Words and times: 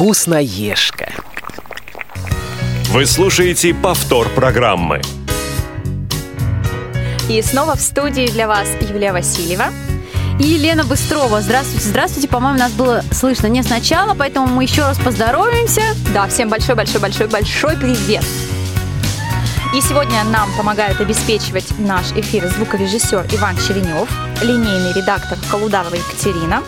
Вкусноежка. 0.00 1.12
Вы 2.86 3.04
слушаете 3.04 3.74
повтор 3.74 4.30
программы. 4.30 5.02
И 7.28 7.42
снова 7.42 7.76
в 7.76 7.82
студии 7.82 8.26
для 8.28 8.48
вас 8.48 8.66
Юлия 8.80 9.12
Васильева. 9.12 9.66
И 10.38 10.44
Елена 10.44 10.84
Быстрова. 10.84 11.42
Здравствуйте, 11.42 11.86
здравствуйте. 11.86 12.28
По-моему, 12.28 12.58
нас 12.58 12.72
было 12.72 13.04
слышно 13.12 13.48
не 13.48 13.62
сначала, 13.62 14.14
поэтому 14.14 14.46
мы 14.46 14.62
еще 14.62 14.80
раз 14.80 14.98
поздороваемся. 14.98 15.82
Да, 16.14 16.26
всем 16.28 16.48
большой-большой-большой-большой 16.48 17.76
привет. 17.76 18.24
И 19.74 19.82
сегодня 19.82 20.24
нам 20.24 20.48
помогает 20.56 20.98
обеспечивать 20.98 21.78
наш 21.78 22.12
эфир 22.12 22.48
звукорежиссер 22.48 23.26
Иван 23.32 23.54
Черенев, 23.58 24.08
линейный 24.40 24.94
редактор 24.94 25.36
Колударова 25.50 25.94
Екатерина. 25.94 26.62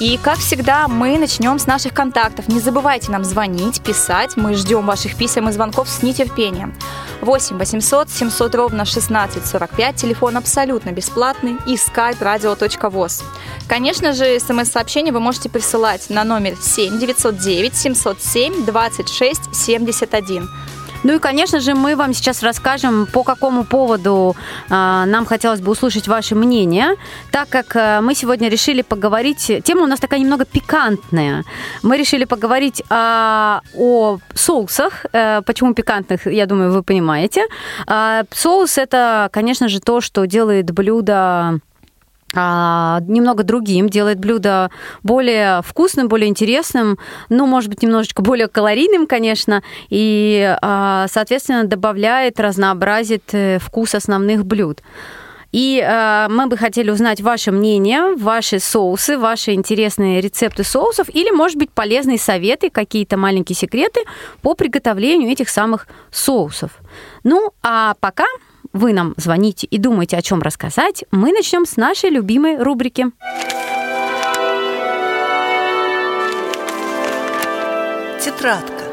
И, 0.00 0.16
как 0.16 0.38
всегда, 0.38 0.86
мы 0.86 1.18
начнем 1.18 1.58
с 1.58 1.66
наших 1.66 1.92
контактов. 1.92 2.46
Не 2.48 2.60
забывайте 2.60 3.10
нам 3.10 3.24
звонить, 3.24 3.82
писать. 3.82 4.36
Мы 4.36 4.54
ждем 4.54 4.86
ваших 4.86 5.16
писем 5.16 5.48
и 5.48 5.52
звонков 5.52 5.88
с 5.88 6.02
нетерпением. 6.02 6.72
8 7.20 7.58
800 7.58 8.08
700 8.08 8.54
ровно 8.54 8.84
16 8.84 9.44
45. 9.44 9.96
Телефон 9.96 10.36
абсолютно 10.36 10.90
бесплатный. 10.92 11.56
И 11.66 11.74
skype 11.74 12.20
radio.voz. 12.20 13.24
Конечно 13.66 14.12
же, 14.12 14.38
смс-сообщение 14.38 15.12
вы 15.12 15.18
можете 15.18 15.48
присылать 15.48 16.10
на 16.10 16.22
номер 16.22 16.56
7 16.60 17.00
909 17.00 17.76
707 17.76 18.64
26 18.66 19.52
71. 19.52 20.48
Ну 21.04 21.14
и, 21.14 21.18
конечно 21.18 21.60
же, 21.60 21.74
мы 21.74 21.96
вам 21.96 22.12
сейчас 22.12 22.42
расскажем, 22.42 23.06
по 23.06 23.22
какому 23.22 23.64
поводу 23.64 24.34
э, 24.68 25.04
нам 25.06 25.26
хотелось 25.26 25.60
бы 25.60 25.70
услышать 25.70 26.08
ваше 26.08 26.34
мнение, 26.34 26.96
так 27.30 27.48
как 27.48 27.76
э, 27.76 28.00
мы 28.00 28.14
сегодня 28.14 28.48
решили 28.48 28.82
поговорить, 28.82 29.62
тема 29.64 29.82
у 29.82 29.86
нас 29.86 30.00
такая 30.00 30.20
немного 30.20 30.44
пикантная. 30.44 31.44
Мы 31.82 31.96
решили 31.96 32.24
поговорить 32.24 32.82
э, 32.90 33.60
о 33.74 34.18
соусах. 34.34 35.06
Э, 35.12 35.42
почему 35.42 35.74
пикантных, 35.74 36.26
я 36.26 36.46
думаю, 36.46 36.72
вы 36.72 36.82
понимаете. 36.82 37.46
Э, 37.86 38.24
соус 38.32 38.78
это, 38.78 39.28
конечно 39.32 39.68
же, 39.68 39.80
то, 39.80 40.00
что 40.00 40.26
делает 40.26 40.72
блюдо 40.72 41.60
а, 42.34 43.00
немного 43.06 43.42
другим, 43.42 43.88
делает 43.88 44.18
блюдо 44.18 44.70
более 45.02 45.62
вкусным, 45.62 46.08
более 46.08 46.28
интересным, 46.28 46.98
ну, 47.28 47.46
может 47.46 47.70
быть, 47.70 47.82
немножечко 47.82 48.22
более 48.22 48.48
калорийным, 48.48 49.06
конечно, 49.06 49.62
и, 49.88 50.56
а, 50.60 51.06
соответственно, 51.08 51.64
добавляет, 51.64 52.38
разнообразит 52.38 53.22
э, 53.32 53.58
вкус 53.58 53.94
основных 53.94 54.44
блюд. 54.44 54.82
И 55.50 55.82
э, 55.82 56.26
мы 56.28 56.46
бы 56.46 56.58
хотели 56.58 56.90
узнать 56.90 57.22
ваше 57.22 57.50
мнение, 57.50 58.14
ваши 58.14 58.60
соусы, 58.60 59.16
ваши 59.16 59.52
интересные 59.52 60.20
рецепты 60.20 60.62
соусов 60.62 61.08
или, 61.08 61.30
может 61.30 61.56
быть, 61.56 61.70
полезные 61.70 62.18
советы, 62.18 62.68
какие-то 62.68 63.16
маленькие 63.16 63.56
секреты 63.56 64.00
по 64.42 64.54
приготовлению 64.54 65.30
этих 65.30 65.48
самых 65.48 65.86
соусов. 66.10 66.72
Ну, 67.24 67.52
а 67.62 67.94
пока 68.00 68.26
вы 68.72 68.92
нам 68.92 69.14
звоните 69.16 69.66
и 69.66 69.78
думаете, 69.78 70.16
о 70.16 70.22
чем 70.22 70.40
рассказать, 70.40 71.04
мы 71.10 71.32
начнем 71.32 71.66
с 71.66 71.76
нашей 71.76 72.10
любимой 72.10 72.62
рубрики. 72.62 73.06
Тетрадка. 78.20 78.87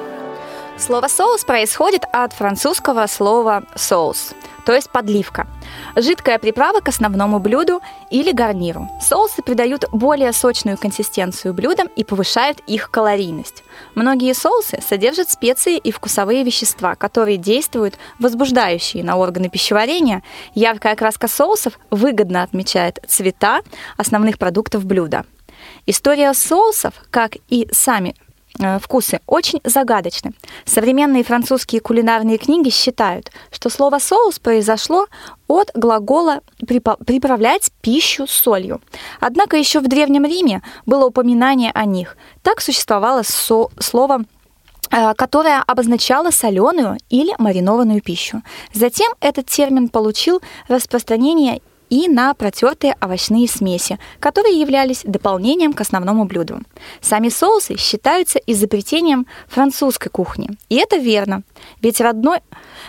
Слово 0.78 1.08
«соус» 1.08 1.46
происходит 1.46 2.04
от 2.12 2.34
французского 2.34 3.08
слова 3.08 3.64
«соус», 3.76 4.34
то 4.66 4.74
есть 4.74 4.90
подливка. 4.90 5.48
Жидкая 5.96 6.38
приправа 6.38 6.82
к 6.82 6.90
основному 6.90 7.40
блюду 7.40 7.80
или 8.12 8.34
гарниру. 8.34 8.90
Соусы 9.02 9.42
придают 9.42 9.86
более 9.94 10.34
сочную 10.34 10.78
консистенцию 10.78 11.54
блюдам 11.54 11.88
и 11.96 12.04
повышают 12.04 12.60
их 12.68 12.92
калорийность. 12.92 13.64
Многие 13.96 14.34
соусы 14.34 14.82
содержат 14.86 15.30
специи 15.30 15.78
и 15.78 15.92
вкусовые 15.92 16.44
вещества, 16.44 16.96
которые 16.96 17.38
действуют 17.38 17.96
возбуждающие 18.20 19.02
на 19.02 19.16
органы 19.16 19.50
пищеварения. 19.50 20.24
Яркая 20.56 20.94
окраска 20.94 21.30
соусов 21.30 21.80
выгодно 21.90 22.44
отмечает 22.44 23.00
цвета 23.08 23.62
основных 23.96 24.38
продуктов 24.38 24.84
блюда. 24.84 25.26
История 25.86 26.34
соусов, 26.34 26.94
как 27.12 27.38
и 27.48 27.68
сами 27.72 28.14
вкусы 28.82 29.20
очень 29.28 29.60
загадочны. 29.64 30.34
Современные 30.66 31.24
французские 31.24 31.82
кулинарные 31.82 32.38
книги 32.38 32.70
считают, 32.70 33.32
что 33.52 33.70
слово 33.70 34.00
«соус» 34.00 34.40
произошло 34.40 35.08
от 35.48 35.72
глагола 35.74 36.42
«приправлять 36.66 37.72
пищу 37.82 38.28
солью». 38.28 38.82
Однако 39.20 39.58
еще 39.58 39.80
в 39.80 39.88
Древнем 39.88 40.26
Риме 40.26 40.62
было 40.86 41.06
упоминание 41.06 41.72
о 41.74 41.86
них. 41.86 42.18
Так 42.42 42.62
существовало 42.62 43.24
со- 43.24 43.70
слово 43.80 44.22
э, 44.92 45.14
которое 45.16 45.62
обозначало 45.62 46.32
соленую 46.32 46.98
или 47.10 47.34
маринованную 47.38 48.02
пищу. 48.02 48.42
Затем 48.74 49.12
этот 49.20 49.48
термин 49.48 49.90
получил 49.90 50.42
распространение 50.68 51.62
и 51.96 52.10
на 52.10 52.34
протертые 52.34 52.98
овощные 53.02 53.48
смеси, 53.48 53.98
которые 54.20 54.60
являлись 54.60 55.04
дополнением 55.06 55.72
к 55.72 55.80
основному 55.80 56.26
блюду. 56.26 56.60
Сами 57.00 57.30
соусы 57.30 57.78
считаются 57.78 58.38
изобретением 58.46 59.26
французской 59.48 60.10
кухни. 60.10 60.50
И 60.68 60.76
это 60.76 60.98
верно, 60.98 61.44
ведь, 61.82 62.02
родной, 62.02 62.40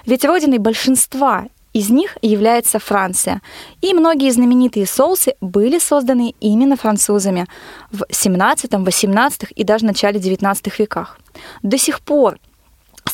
ведь 0.06 0.24
родиной 0.24 0.58
большинства 0.58 1.46
из 1.72 1.88
них 1.88 2.18
является 2.20 2.80
Франция. 2.80 3.42
И 3.80 3.94
многие 3.94 4.32
знаменитые 4.32 4.86
соусы 4.86 5.34
были 5.40 5.78
созданы 5.78 6.34
именно 6.40 6.76
французами 6.76 7.46
в 7.92 8.06
17, 8.10 8.72
18 8.72 9.52
и 9.54 9.62
даже 9.62 9.84
начале 9.84 10.18
19 10.18 10.78
веках. 10.80 11.20
До 11.62 11.78
сих 11.78 12.00
пор 12.00 12.38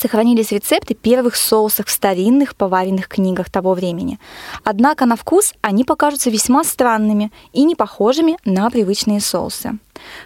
сохранились 0.03 0.51
рецепты 0.51 0.95
первых 0.95 1.37
соусов 1.37 1.87
в 1.87 1.91
старинных 1.91 2.57
поваренных 2.57 3.07
книгах 3.09 3.51
того 3.51 3.75
времени. 3.75 4.19
Однако 4.65 5.07
на 5.07 5.17
вкус 5.17 5.55
они 5.61 5.85
покажутся 5.85 6.31
весьма 6.31 6.65
странными 6.65 7.31
и 7.53 7.63
не 7.65 7.77
похожими 7.77 8.37
на 8.45 8.69
привычные 8.69 9.21
соусы. 9.21 9.79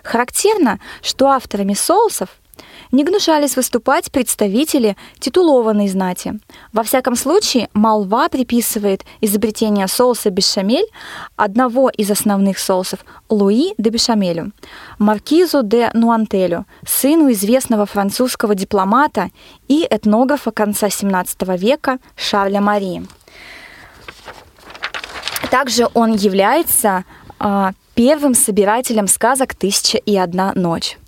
Характерно, 0.02 0.80
что 1.02 1.26
авторами 1.26 1.74
соусов 1.74 2.30
не 2.92 3.04
гнушались 3.04 3.56
выступать 3.56 4.10
представители 4.10 4.96
титулованной 5.18 5.88
знати. 5.88 6.38
Во 6.72 6.82
всяком 6.82 7.16
случае, 7.16 7.68
молва 7.74 8.28
приписывает 8.28 9.04
изобретение 9.20 9.88
соуса 9.88 10.30
бешамель 10.30 10.86
одного 11.36 11.90
из 11.90 12.10
основных 12.10 12.58
соусов 12.58 13.00
Луи 13.28 13.74
де 13.78 13.90
Бешамелю, 13.90 14.52
маркизу 14.98 15.62
де 15.62 15.90
Нуантелю, 15.94 16.66
сыну 16.86 17.30
известного 17.32 17.86
французского 17.86 18.54
дипломата 18.54 19.30
и 19.68 19.86
этнографа 19.88 20.50
конца 20.50 20.86
XVII 20.86 21.56
века 21.58 21.98
Шарля 22.16 22.60
Мари. 22.60 23.02
Также 25.50 25.88
он 25.94 26.14
является 26.14 27.04
э, 27.38 27.70
первым 27.94 28.34
собирателем 28.34 29.06
сказок 29.06 29.54
«Тысяча 29.54 29.98
и 29.98 30.16
одна 30.16 30.52
ночь». 30.54 30.98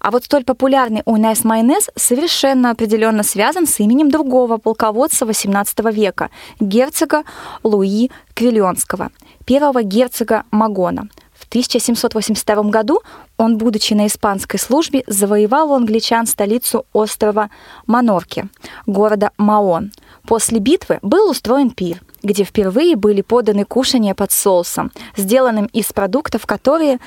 А 0.00 0.10
вот 0.10 0.24
столь 0.24 0.44
популярный 0.44 1.02
Уйнес 1.04 1.44
Майонез 1.44 1.90
совершенно 1.96 2.70
определенно 2.70 3.22
связан 3.22 3.66
с 3.66 3.80
именем 3.80 4.10
другого 4.10 4.58
полководца 4.58 5.24
XVIII 5.24 5.92
века, 5.92 6.30
герцога 6.60 7.24
Луи 7.62 8.10
Квиллионского, 8.34 9.10
первого 9.44 9.82
герцога 9.82 10.44
Магона. 10.50 11.08
В 11.34 11.46
1782 11.48 12.62
году 12.64 13.00
он, 13.36 13.56
будучи 13.56 13.94
на 13.94 14.06
испанской 14.06 14.58
службе, 14.58 15.04
завоевал 15.06 15.70
у 15.70 15.74
англичан 15.74 16.26
столицу 16.26 16.84
острова 16.92 17.48
Манорки, 17.86 18.48
города 18.86 19.30
Маон. 19.38 19.92
После 20.26 20.58
битвы 20.58 20.98
был 21.00 21.30
устроен 21.30 21.70
пир, 21.70 22.02
где 22.22 22.44
впервые 22.44 22.96
были 22.96 23.22
поданы 23.22 23.64
кушания 23.64 24.14
под 24.14 24.32
соусом, 24.32 24.90
сделанным 25.16 25.66
из 25.66 25.92
продуктов, 25.92 26.46
которые 26.46 26.98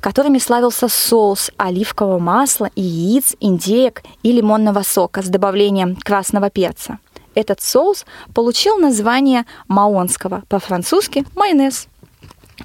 которыми 0.00 0.36
славился 0.36 0.88
соус 0.88 1.50
оливкового 1.56 2.18
масла, 2.18 2.70
яиц, 2.76 3.36
индеек 3.40 4.02
и 4.22 4.32
лимонного 4.32 4.82
сока 4.82 5.22
с 5.22 5.28
добавлением 5.28 5.96
красного 5.96 6.50
перца. 6.50 6.98
Этот 7.34 7.62
соус 7.62 8.04
получил 8.34 8.76
название 8.76 9.46
маонского, 9.66 10.42
по-французски 10.50 11.24
майонез. 11.34 11.88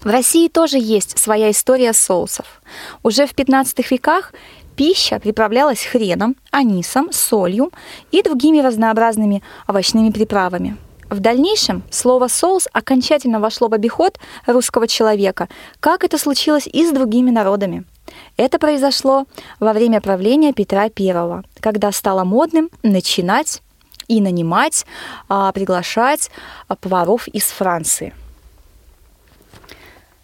В 0.04 0.07
России 0.07 0.50
тоже 0.50 0.80
есть 0.80 1.18
своя 1.18 1.50
история 1.50 1.94
соусов. 1.94 2.62
Уже 3.04 3.25
в 3.25 3.34
15 3.34 3.90
веках 3.90 4.34
пища 4.75 5.18
приправлялась 5.22 5.86
хреном, 5.86 6.36
анисом, 6.52 7.10
солью 7.13 7.72
и 8.12 8.22
другими 8.22 8.60
разнообразными 8.60 9.42
овощными 9.66 10.12
приправами– 10.12 10.75
в 11.09 11.19
дальнейшем 11.19 11.83
слово 11.89 12.27
«соус» 12.27 12.67
окончательно 12.71 13.39
вошло 13.39 13.67
в 13.67 13.73
обиход 13.73 14.19
русского 14.45 14.88
человека, 14.88 15.50
как 15.79 16.03
это 16.03 16.17
случилось 16.17 16.67
и 16.67 16.85
с 16.85 16.91
другими 16.91 17.31
народами. 17.31 17.83
Это 18.38 18.59
произошло 18.59 19.25
во 19.59 19.73
время 19.73 20.01
правления 20.01 20.53
Петра 20.53 20.83
I, 20.83 21.44
когда 21.59 21.91
стало 21.91 22.23
модным 22.23 22.69
начинать 22.83 23.61
и 24.07 24.21
нанимать, 24.21 24.85
а, 25.27 25.51
приглашать 25.51 26.31
а, 26.67 26.75
поваров 26.75 27.27
из 27.27 27.44
Франции. 27.45 28.13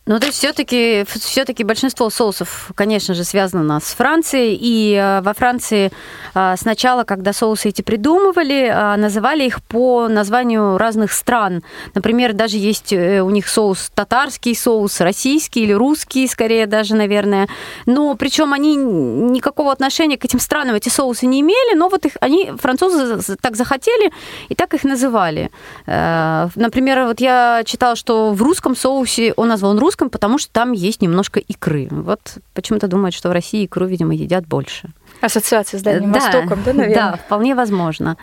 Ну, 0.07 0.19
то 0.19 0.27
есть 0.27 0.37
все-таки 0.37 1.03
все-таки 1.07 1.63
большинство 1.63 2.11
соусов, 2.11 2.71
конечно 2.75 3.15
же, 3.15 3.23
связано 3.23 3.79
с 3.79 3.95
Францией. 3.95 4.55
И 4.61 4.93
э, 4.93 5.21
во 5.21 5.33
Франции 5.33 5.91
э, 6.35 6.55
сначала, 6.59 7.05
когда 7.05 7.33
соусы 7.33 7.69
эти 7.69 7.81
придумывали, 7.81 8.67
э, 8.67 8.97
называли 8.97 9.45
их 9.45 9.63
по 9.63 10.07
названию 10.07 10.77
разных 10.77 11.11
стран. 11.11 11.63
Например, 11.95 12.33
даже 12.33 12.57
есть 12.57 12.93
у 12.93 13.29
них 13.31 13.47
соус 13.47 13.91
татарский 13.95 14.55
соус, 14.55 15.01
российский 15.01 15.63
или 15.63 15.73
русский, 15.73 16.27
скорее 16.27 16.67
даже, 16.67 16.93
наверное. 16.93 17.47
Но 17.87 18.13
причем 18.13 18.53
они 18.53 18.75
никакого 18.75 19.71
отношения 19.71 20.19
к 20.19 20.25
этим 20.25 20.39
странам 20.39 20.75
эти 20.75 20.89
соусы 20.89 21.25
не 21.25 21.41
имели, 21.41 21.75
но 21.75 21.89
вот 21.89 22.05
их 22.05 22.13
они 22.21 22.51
французы 22.61 23.35
так 23.41 23.55
захотели 23.55 24.11
и 24.49 24.55
так 24.55 24.75
их 24.75 24.83
называли. 24.83 25.49
Например, 25.87 27.05
вот 27.05 27.19
я 27.19 27.63
читала, 27.65 27.95
что 27.95 28.33
в 28.33 28.41
русском 28.43 28.75
соусе 28.75 29.33
он 29.35 29.47
назван 29.47 29.79
русским 29.79 29.94
русском, 29.95 30.09
потому 30.09 30.37
что 30.37 30.51
там 30.51 30.73
есть 30.73 31.01
немножко 31.01 31.39
икры. 31.39 31.87
Вот 31.89 32.37
почему-то 32.53 32.87
думают, 32.87 33.15
что 33.15 33.29
в 33.29 33.31
России 33.31 33.65
икру, 33.65 33.85
видимо, 33.85 34.13
едят 34.13 34.45
больше. 34.45 34.89
Ассоциация 35.21 35.79
с 35.79 35.83
Дальним 35.83 36.11
да, 36.11 36.19
Востоком, 36.19 36.63
да, 36.63 36.73
наверное? 36.73 37.11
Да, 37.11 37.17
вполне 37.17 37.55
возможно. 37.55 38.17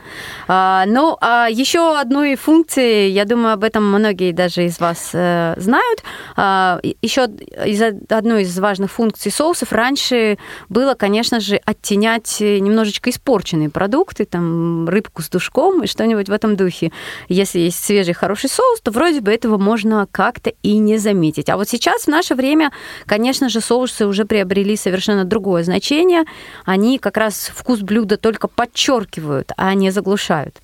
А, 0.49 0.85
ну, 0.87 1.17
а 1.21 1.49
еще 1.51 1.99
одной 1.99 2.37
функции, 2.37 3.09
я 3.09 3.25
думаю, 3.25 3.55
об 3.55 3.65
этом 3.65 3.87
многие 3.87 4.33
даже 4.33 4.65
из 4.65 4.79
вас 4.79 5.11
э, 5.13 5.55
знают. 5.57 6.03
А, 6.37 6.81
еще 7.01 7.29
из 7.65 7.83
одной 8.11 8.43
из 8.43 8.59
важных 8.59 8.91
функций 8.91 9.33
соусов 9.33 9.73
раньше 9.73 10.39
было, 10.69 10.95
конечно 10.95 11.41
же, 11.41 11.61
оттенять 11.65 12.41
немножечко 12.41 13.11
испорченные 13.11 13.71
продукты, 13.71 14.25
там 14.25 14.89
рыбку 14.89 15.23
с 15.23 15.29
душком 15.29 15.83
и 15.83 15.87
что-нибудь 15.87 16.29
в 16.29 16.33
этом 16.33 16.57
духе. 16.57 16.93
Если 17.29 17.61
есть 17.61 17.83
свежий 17.85 18.15
хороший 18.15 18.51
соус, 18.51 18.81
то 18.81 18.91
вроде 18.91 19.21
бы 19.21 19.33
этого 19.33 19.59
можно 19.59 20.07
как-то 20.11 20.53
и 20.63 20.79
не 20.79 20.99
заметить. 20.99 21.49
А 21.49 21.57
вот 21.57 21.69
сейчас 21.69 22.05
в 22.05 22.09
наше 22.09 22.35
время, 22.35 22.71
конечно 23.07 23.49
же, 23.49 23.61
соусы 23.61 24.07
уже 24.07 24.25
приобрели 24.25 24.77
совершенно 24.77 25.25
другое 25.25 25.63
значение. 25.63 26.25
Они 26.65 26.82
как 26.99 27.17
раз 27.17 27.51
вкус 27.55 27.81
блюда 27.81 28.17
только 28.17 28.49
подчеркивают, 28.49 29.53
а 29.57 29.75
не 29.75 29.91
заглушают. 29.91 30.61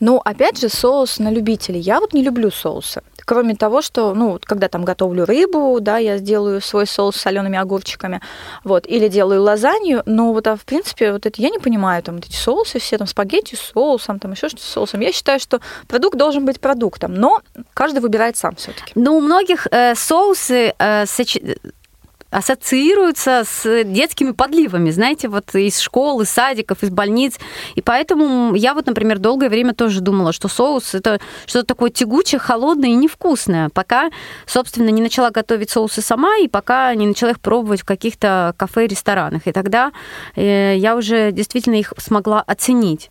Ну, 0.00 0.20
опять 0.24 0.60
же, 0.60 0.68
соус 0.68 1.18
на 1.18 1.30
любителей. 1.30 1.80
Я 1.80 2.00
вот 2.00 2.12
не 2.12 2.22
люблю 2.22 2.50
соусы. 2.50 3.02
Кроме 3.24 3.54
того, 3.54 3.82
что, 3.82 4.14
ну, 4.14 4.38
когда 4.42 4.68
там 4.68 4.84
готовлю 4.84 5.26
рыбу, 5.26 5.78
да, 5.80 5.98
я 5.98 6.16
сделаю 6.16 6.62
свой 6.62 6.86
соус 6.86 7.16
с 7.16 7.20
солеными 7.20 7.58
огурчиками, 7.58 8.22
вот, 8.64 8.86
или 8.86 9.08
делаю 9.08 9.42
лазанью, 9.42 10.02
но 10.06 10.32
вот, 10.32 10.46
а 10.46 10.56
в 10.56 10.64
принципе, 10.64 11.12
вот 11.12 11.26
это 11.26 11.42
я 11.42 11.50
не 11.50 11.58
понимаю, 11.58 12.02
там, 12.02 12.16
вот 12.16 12.24
эти 12.24 12.36
соусы 12.36 12.78
все, 12.78 12.96
там, 12.96 13.06
спагетти 13.06 13.54
с 13.54 13.60
соусом, 13.60 14.18
там, 14.18 14.32
еще 14.32 14.48
что-то 14.48 14.64
с 14.64 14.68
соусом. 14.68 15.00
Я 15.00 15.12
считаю, 15.12 15.40
что 15.40 15.60
продукт 15.88 16.16
должен 16.16 16.46
быть 16.46 16.58
продуктом, 16.58 17.14
но 17.14 17.42
каждый 17.74 18.00
выбирает 18.00 18.38
сам 18.38 18.56
все 18.56 18.72
таки 18.72 18.92
Ну, 18.94 19.18
у 19.18 19.20
многих 19.20 19.66
э, 19.70 19.94
соусы 19.94 20.74
э, 20.78 21.04
соч 21.04 21.36
ассоциируются 22.30 23.44
с 23.46 23.84
детскими 23.84 24.32
подливами, 24.32 24.90
знаете, 24.90 25.28
вот 25.28 25.54
из 25.54 25.78
школ, 25.78 26.20
из 26.20 26.30
садиков, 26.30 26.82
из 26.82 26.90
больниц. 26.90 27.38
И 27.74 27.82
поэтому 27.82 28.54
я 28.54 28.74
вот, 28.74 28.86
например, 28.86 29.18
долгое 29.18 29.48
время 29.48 29.74
тоже 29.74 30.00
думала, 30.00 30.32
что 30.32 30.48
соус 30.48 30.94
это 30.94 31.20
что-то 31.46 31.66
такое 31.66 31.90
тягучее, 31.90 32.38
холодное 32.38 32.90
и 32.90 32.94
невкусное, 32.94 33.70
пока, 33.70 34.10
собственно, 34.46 34.90
не 34.90 35.02
начала 35.02 35.30
готовить 35.30 35.70
соусы 35.70 36.02
сама 36.02 36.36
и 36.38 36.48
пока 36.48 36.94
не 36.94 37.06
начала 37.06 37.30
их 37.30 37.40
пробовать 37.40 37.80
в 37.80 37.84
каких-то 37.84 38.54
кафе 38.56 38.84
и 38.84 38.88
ресторанах. 38.88 39.46
И 39.46 39.52
тогда 39.52 39.92
э, 40.36 40.76
я 40.76 40.96
уже 40.96 41.32
действительно 41.32 41.76
их 41.76 41.92
смогла 41.98 42.42
оценить. 42.42 43.10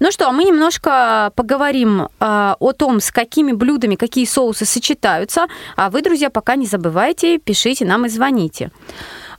Ну 0.00 0.12
что, 0.12 0.30
мы 0.32 0.44
немножко 0.44 1.32
поговорим 1.34 2.02
э, 2.02 2.54
о 2.58 2.72
том, 2.72 3.00
с 3.00 3.10
какими 3.10 3.52
блюдами 3.52 3.96
какие 3.96 4.26
соусы 4.26 4.64
сочетаются. 4.64 5.46
А 5.76 5.90
вы, 5.90 6.02
друзья, 6.02 6.30
пока 6.30 6.56
не 6.56 6.66
забывайте, 6.66 7.38
пишите 7.38 7.84
нам 7.84 8.06
и 8.06 8.08
звоните. 8.08 8.70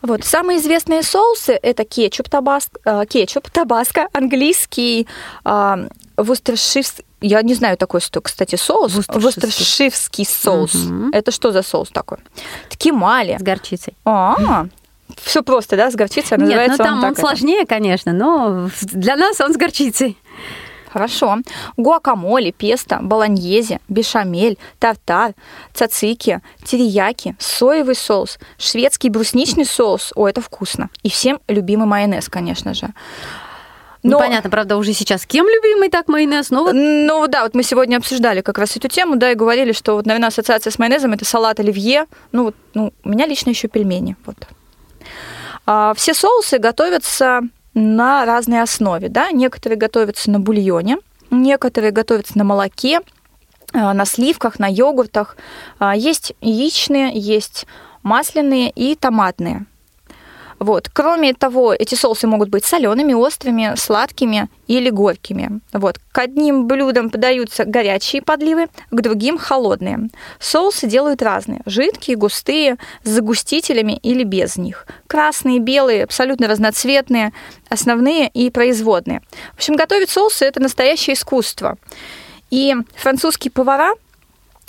Вот. 0.01 0.23
Самые 0.23 0.59
известные 0.59 1.03
соусы– 1.03 1.59
это 1.61 1.83
кетчуп, 1.83 2.29
табаско, 2.29 2.79
э, 2.85 3.05
кетчуп, 3.07 3.49
табаско, 3.49 4.07
английский, 4.13 5.07
э, 5.45 5.87
вустерширский, 6.17 7.05
я 7.21 7.41
не 7.41 7.53
знаю 7.53 7.77
такой, 7.77 7.99
кстати, 8.01 8.55
соус. 8.55 9.07
Вустерширский 9.07 10.25
соус. 10.25 10.73
Угу. 10.73 11.09
Это 11.11 11.31
что 11.31 11.51
за 11.51 11.63
соус 11.63 11.89
такой? 11.89 12.19
Ткемали. 12.69 13.37
С 13.37 13.43
горчицей. 13.43 13.93
А, 14.05 14.67
все 15.17 15.43
просто, 15.43 15.75
да, 15.75 15.91
с 15.91 15.95
горчицей 15.95 16.37
Нет, 16.37 16.47
называется 16.47 16.77
ну 16.77 16.83
там 16.83 16.99
он, 16.99 17.05
он 17.05 17.15
сложнее, 17.15 17.65
конечно, 17.65 18.13
но 18.13 18.69
для 18.81 19.15
нас 19.15 19.39
он 19.41 19.53
с 19.53 19.57
горчицей. 19.57 20.17
Хорошо. 20.91 21.37
Гуакамоле, 21.77 22.51
песто, 22.51 22.99
болоньезе, 23.01 23.79
бешамель, 23.89 24.57
тартар, 24.79 25.33
цацики, 25.73 26.41
терияки, 26.63 27.35
соевый 27.37 27.95
соус, 27.95 28.39
шведский 28.57 29.09
брусничный 29.09 29.65
соус. 29.65 30.11
О, 30.15 30.27
это 30.27 30.41
вкусно. 30.41 30.89
И 31.03 31.09
всем 31.09 31.39
любимый 31.47 31.85
майонез, 31.85 32.27
конечно 32.27 32.73
же. 32.73 32.89
Но... 34.01 34.17
Непонятно, 34.17 34.49
правда, 34.49 34.77
уже 34.77 34.93
сейчас 34.93 35.25
кем 35.25 35.45
любимый 35.45 35.89
так 35.89 36.07
майонез? 36.07 36.49
Но 36.49 36.63
вот... 36.63 36.73
Ну 36.73 37.27
да, 37.27 37.43
вот 37.43 37.53
мы 37.53 37.63
сегодня 37.63 37.97
обсуждали 37.97 38.41
как 38.41 38.57
раз 38.57 38.75
эту 38.77 38.87
тему, 38.87 39.17
да, 39.17 39.31
и 39.31 39.35
говорили, 39.35 39.73
что 39.73 39.95
вот, 39.95 40.05
наверное, 40.05 40.29
ассоциация 40.29 40.71
с 40.71 40.79
майонезом– 40.79 41.11
это 41.13 41.25
салат 41.25 41.59
оливье. 41.59 42.05
Ну, 42.31 42.45
вот, 42.45 42.55
ну, 42.73 42.93
у 43.03 43.09
меня 43.09 43.27
лично 43.27 43.49
еще 43.49 43.67
пельмени. 43.67 44.15
Вот. 44.25 44.37
А, 45.71 45.93
все 45.93 46.15
соусы 46.15 46.57
готовятся 46.57 47.41
на 47.75 48.25
разной 48.25 48.63
основе. 48.63 49.07
Да? 49.07 49.29
Некоторые 49.31 49.77
готовятся 49.77 50.31
на 50.31 50.39
бульоне, 50.39 50.97
некоторые 51.29 51.91
готовятся 51.91 52.39
на 52.39 52.43
молоке, 52.43 53.01
а, 53.71 53.93
на 53.93 54.05
сливках, 54.05 54.57
на 54.57 54.67
йогуртах. 54.67 55.37
А, 55.77 55.95
есть 55.95 56.33
яичные, 56.41 57.11
есть 57.13 57.67
масляные 58.01 58.71
и 58.71 58.95
томатные. 58.95 59.67
Вот. 60.59 60.89
Кроме 60.91 61.33
того, 61.33 61.73
эти 61.73 61.95
соусы 61.95 62.27
могут 62.27 62.49
быть 62.49 62.65
солеными, 62.65 63.13
острыми, 63.13 63.73
сладкими 63.75 64.49
или 64.67 64.89
горькими. 64.89 65.61
Вот. 65.73 65.99
К 66.11 66.19
одним 66.19 66.67
блюдам 66.67 67.09
подаются 67.09 67.65
горячие 67.65 68.21
подливы, 68.21 68.67
к 68.91 69.01
другим 69.01 69.37
холодные. 69.37 70.09
Соусы 70.39 70.87
делают 70.87 71.21
разные. 71.21 71.61
Жидкие, 71.65 72.17
густые, 72.17 72.77
с 73.03 73.09
загустителями 73.09 73.93
или 73.93 74.23
без 74.23 74.57
них. 74.57 74.85
Красные, 75.07 75.59
белые, 75.59 76.03
абсолютно 76.03 76.47
разноцветные, 76.47 77.31
основные 77.69 78.27
и 78.27 78.49
производные. 78.49 79.21
В 79.53 79.57
общем, 79.57 79.75
готовить 79.75 80.09
соусы– 80.09 80.45
это 80.45 80.59
настоящее 80.59 81.13
искусство. 81.13 81.77
И 82.51 82.75
французские 82.95 83.51
повара– 83.51 83.93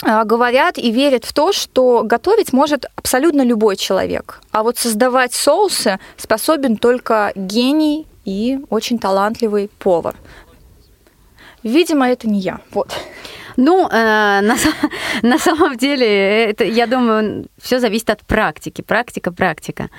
говорят 0.01 0.77
и 0.77 0.91
верят 0.91 1.25
в 1.25 1.33
то, 1.33 1.51
что 1.51 2.03
готовить 2.03 2.53
может 2.53 2.85
абсолютно 2.95 3.43
любой 3.43 3.75
человек. 3.75 4.41
А 4.51 4.63
вот 4.63 4.77
создавать 4.77 5.33
соусы 5.33 5.99
способен 6.17 6.77
только 6.77 7.31
гений 7.35 8.07
и 8.25 8.59
очень 8.69 8.99
талантливый 8.99 9.69
повар. 9.79 10.15
Видимо, 11.63 12.09
это 12.09 12.27
не 12.27 12.39
я. 12.39 12.59
Вот. 12.71 12.89
Ну, 13.61 13.87
э, 13.87 14.41
на, 14.41 14.55
на 15.21 15.37
самом 15.37 15.77
деле, 15.77 16.45
это, 16.45 16.63
я 16.63 16.87
думаю, 16.87 17.45
все 17.61 17.79
зависит 17.79 18.09
от 18.09 18.25
практики. 18.25 18.81
Практика, 18.81 19.31
практика. 19.31 19.89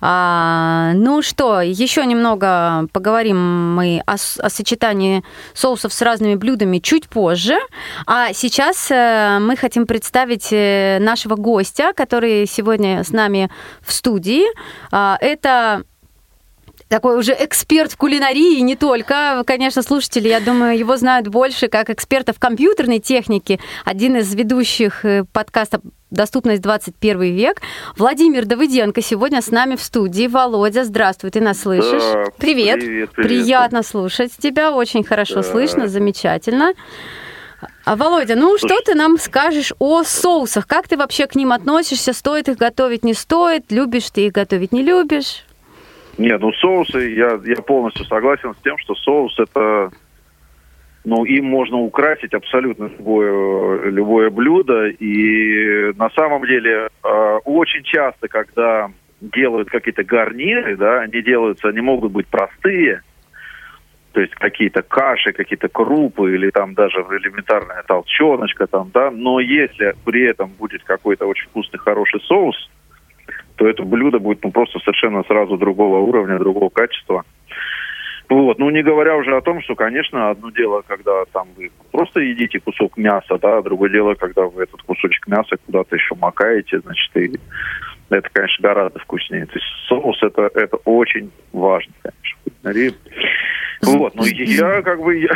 А, 0.00 0.92
ну 0.94 1.20
что, 1.22 1.60
еще 1.60 2.06
немного 2.06 2.88
поговорим 2.92 3.74
мы 3.74 4.02
о, 4.06 4.14
о 4.14 4.50
сочетании 4.50 5.22
соусов 5.52 5.92
с 5.92 6.02
разными 6.02 6.34
блюдами 6.34 6.78
чуть 6.78 7.08
позже. 7.08 7.58
А 8.06 8.32
сейчас 8.32 8.90
э, 8.90 9.38
мы 9.38 9.56
хотим 9.56 9.86
представить 9.86 10.48
э, 10.50 10.98
нашего 11.00 11.36
гостя, 11.36 11.92
который 11.94 12.46
сегодня 12.46 13.04
с 13.04 13.10
нами 13.10 13.50
в 13.82 13.92
студии. 13.92 14.44
А, 14.90 15.18
это 15.20 15.84
такой 16.90 17.16
уже 17.16 17.34
эксперт 17.38 17.92
в 17.92 17.96
кулинарии, 17.96 18.58
не 18.60 18.74
только. 18.74 19.42
Конечно, 19.46 19.80
слушатели, 19.82 20.28
я 20.28 20.40
думаю, 20.40 20.76
его 20.76 20.96
знают 20.96 21.28
больше 21.28 21.68
как 21.68 21.88
эксперта 21.88 22.32
в 22.32 22.40
компьютерной 22.40 22.98
технике. 22.98 23.60
Один 23.84 24.16
из 24.16 24.34
ведущих 24.34 25.04
э, 25.04 25.24
подкаста 25.32 25.80
«Доступность 26.10 26.60
21 26.60 27.20
век». 27.34 27.62
Владимир 27.96 28.44
Давыденко 28.44 29.02
сегодня 29.02 29.40
с 29.40 29.52
нами 29.52 29.76
в 29.76 29.82
студии. 29.82 30.26
Володя, 30.26 30.82
здравствуй, 30.84 31.30
ты 31.30 31.40
нас 31.40 31.60
слышишь? 31.60 32.02
Да, 32.02 32.24
привет. 32.38 32.80
привет. 32.80 33.10
Приятно 33.12 33.84
слушать 33.84 34.32
тебя, 34.36 34.72
очень 34.72 35.04
хорошо 35.04 35.36
да. 35.36 35.42
слышно, 35.44 35.86
замечательно. 35.86 36.74
А, 37.84 37.94
Володя, 37.94 38.34
ну 38.34 38.58
Слушай. 38.58 38.74
что 38.74 38.80
ты 38.84 38.94
нам 38.96 39.16
скажешь 39.18 39.72
о 39.78 40.02
соусах? 40.02 40.66
Как 40.66 40.88
ты 40.88 40.96
вообще 40.96 41.28
к 41.28 41.36
ним 41.36 41.52
относишься? 41.52 42.12
Стоит 42.12 42.48
их 42.48 42.56
готовить, 42.56 43.04
не 43.04 43.14
стоит? 43.14 43.70
Любишь 43.70 44.10
ты 44.10 44.26
их 44.26 44.32
готовить, 44.32 44.72
не 44.72 44.82
любишь? 44.82 45.44
Нет, 46.18 46.40
ну 46.40 46.52
соусы, 46.52 47.10
я, 47.14 47.40
я 47.44 47.62
полностью 47.62 48.04
согласен 48.04 48.54
с 48.54 48.62
тем, 48.62 48.76
что 48.78 48.94
соус 48.94 49.38
это, 49.38 49.90
ну, 51.04 51.24
им 51.24 51.46
можно 51.46 51.78
украсить 51.78 52.34
абсолютно 52.34 52.90
любое, 52.98 53.90
любое 53.90 54.30
блюдо. 54.30 54.88
И 54.88 55.92
на 55.96 56.10
самом 56.10 56.46
деле 56.46 56.88
э, 57.02 57.38
очень 57.44 57.82
часто, 57.84 58.28
когда 58.28 58.90
делают 59.20 59.70
какие-то 59.70 60.04
гарниры, 60.04 60.76
да, 60.76 61.00
они 61.00 61.22
делаются, 61.22 61.68
они 61.68 61.80
могут 61.80 62.12
быть 62.12 62.26
простые, 62.26 63.02
то 64.12 64.20
есть 64.20 64.34
какие-то 64.34 64.82
каши, 64.82 65.32
какие-то 65.32 65.68
крупы 65.68 66.34
или 66.34 66.50
там 66.50 66.74
даже 66.74 66.98
элементарная 66.98 67.82
толченочка 67.86 68.66
там, 68.66 68.90
да, 68.92 69.10
но 69.10 69.40
если 69.40 69.94
при 70.04 70.28
этом 70.28 70.50
будет 70.58 70.82
какой-то 70.84 71.26
очень 71.26 71.48
вкусный, 71.48 71.78
хороший 71.78 72.20
соус, 72.22 72.70
то 73.60 73.68
это 73.68 73.82
блюдо 73.82 74.18
будет 74.18 74.42
ну, 74.42 74.50
просто 74.50 74.78
совершенно 74.78 75.22
сразу 75.24 75.58
другого 75.58 75.98
уровня, 75.98 76.38
другого 76.38 76.70
качества. 76.70 77.24
Вот, 78.30 78.58
ну 78.58 78.70
не 78.70 78.82
говоря 78.82 79.16
уже 79.16 79.36
о 79.36 79.42
том, 79.42 79.60
что, 79.60 79.74
конечно, 79.74 80.30
одно 80.30 80.50
дело, 80.50 80.82
когда 80.86 81.24
там 81.30 81.48
вы 81.58 81.70
просто 81.92 82.20
едите 82.20 82.58
кусок 82.58 82.96
мяса, 82.96 83.36
да, 83.38 83.58
а 83.58 83.62
другое 83.62 83.90
дело, 83.90 84.14
когда 84.14 84.46
вы 84.46 84.62
этот 84.62 84.80
кусочек 84.80 85.26
мяса 85.26 85.56
куда-то 85.66 85.94
еще 85.94 86.14
макаете, 86.14 86.80
значит, 86.80 87.14
и 87.18 87.38
это, 88.08 88.30
конечно, 88.32 88.62
гораздо 88.62 88.98
вкуснее. 89.00 89.44
То 89.44 89.52
есть 89.56 89.66
соус 89.88 90.22
это, 90.22 90.50
это 90.54 90.76
очень 90.86 91.30
важно, 91.52 91.92
конечно. 92.62 92.98
Вот, 93.82 94.14
ну 94.14 94.24
я 94.24 94.82
как 94.82 95.02
бы, 95.02 95.18
я, 95.18 95.28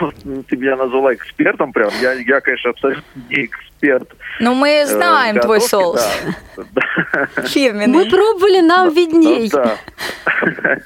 ты 0.48 0.56
меня 0.56 0.76
назвала 0.76 1.14
экспертом 1.14 1.72
прям, 1.72 1.90
я, 2.02 2.12
я 2.12 2.40
конечно, 2.40 2.70
абсолютно 2.70 3.04
не 3.30 3.44
эксперт. 3.46 4.10
Ну 4.40 4.54
мы 4.54 4.68
э, 4.68 4.86
знаем 4.86 5.36
э, 5.36 5.40
твой 5.40 5.60
соус. 5.60 6.02
Да. 6.56 6.64
Фирменный. 7.46 7.86
Мы 7.86 8.08
пробовали, 8.08 8.60
нам 8.60 8.88
ну, 8.88 8.94
видней. 8.94 9.50
Ну, 9.52 9.62
да. 9.62 10.78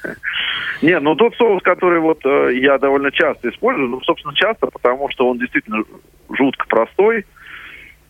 Не, 0.81 0.99
ну 0.99 1.15
тот 1.15 1.35
соус, 1.35 1.61
который 1.63 1.99
вот 1.99 2.25
э, 2.25 2.55
я 2.55 2.77
довольно 2.77 3.11
часто 3.11 3.49
использую, 3.49 3.89
ну, 3.89 4.01
собственно, 4.01 4.35
часто, 4.35 4.67
потому 4.67 5.09
что 5.09 5.27
он 5.29 5.39
действительно 5.39 5.83
жутко 6.31 6.67
простой. 6.67 7.25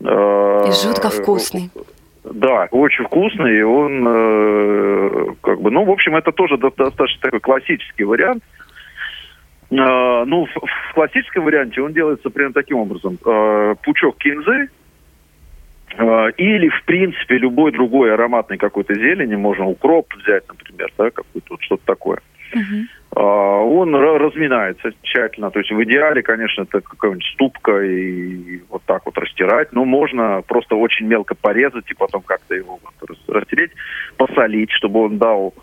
Э, 0.00 0.64
и 0.68 0.72
жутко 0.72 1.10
вкусный. 1.10 1.70
Да, 2.24 2.66
очень 2.72 3.04
вкусный, 3.04 3.58
и 3.58 3.62
он, 3.62 4.04
э, 4.06 5.26
как 5.42 5.60
бы, 5.60 5.70
ну, 5.70 5.84
в 5.84 5.90
общем, 5.90 6.16
это 6.16 6.32
тоже 6.32 6.58
достаточно 6.58 7.20
такой 7.20 7.40
классический 7.40 8.04
вариант. 8.04 8.42
Э, 9.70 10.24
ну, 10.26 10.46
в, 10.46 10.50
в 10.50 10.94
классическом 10.94 11.44
варианте 11.44 11.80
он 11.80 11.92
делается 11.92 12.30
примерно 12.30 12.54
таким 12.54 12.78
образом. 12.78 13.18
Э, 13.24 13.74
пучок 13.82 14.18
кинзы, 14.18 14.64
э, 14.64 14.68
или, 15.98 16.68
в 16.68 16.84
принципе, 16.84 17.38
любой 17.38 17.72
другой 17.72 18.12
ароматный 18.12 18.58
какой-то 18.58 18.94
зелени, 18.94 19.36
можно 19.36 19.66
укроп 19.66 20.12
взять, 20.14 20.44
например, 20.48 20.92
да, 20.98 21.10
какой-то 21.10 21.56
что-то 21.60 21.84
такое. 21.86 22.18
Uh-huh. 22.54 22.86
Он 23.18 23.94
разминается 23.94 24.92
тщательно. 25.02 25.50
То 25.50 25.60
есть 25.60 25.70
в 25.70 25.82
идеале, 25.84 26.22
конечно, 26.22 26.62
это 26.62 26.82
какая-нибудь 26.82 27.24
ступка 27.32 27.82
и 27.82 28.60
вот 28.68 28.82
так 28.84 29.06
вот 29.06 29.16
растирать. 29.16 29.72
Но 29.72 29.86
можно 29.86 30.42
просто 30.46 30.76
очень 30.76 31.06
мелко 31.06 31.34
порезать 31.34 31.90
и 31.90 31.94
потом 31.94 32.20
как-то 32.22 32.54
его 32.54 32.78
вот 32.82 33.18
растереть, 33.28 33.70
посолить, 34.18 34.70
чтобы 34.72 35.04
он 35.04 35.16
дал 35.16 35.54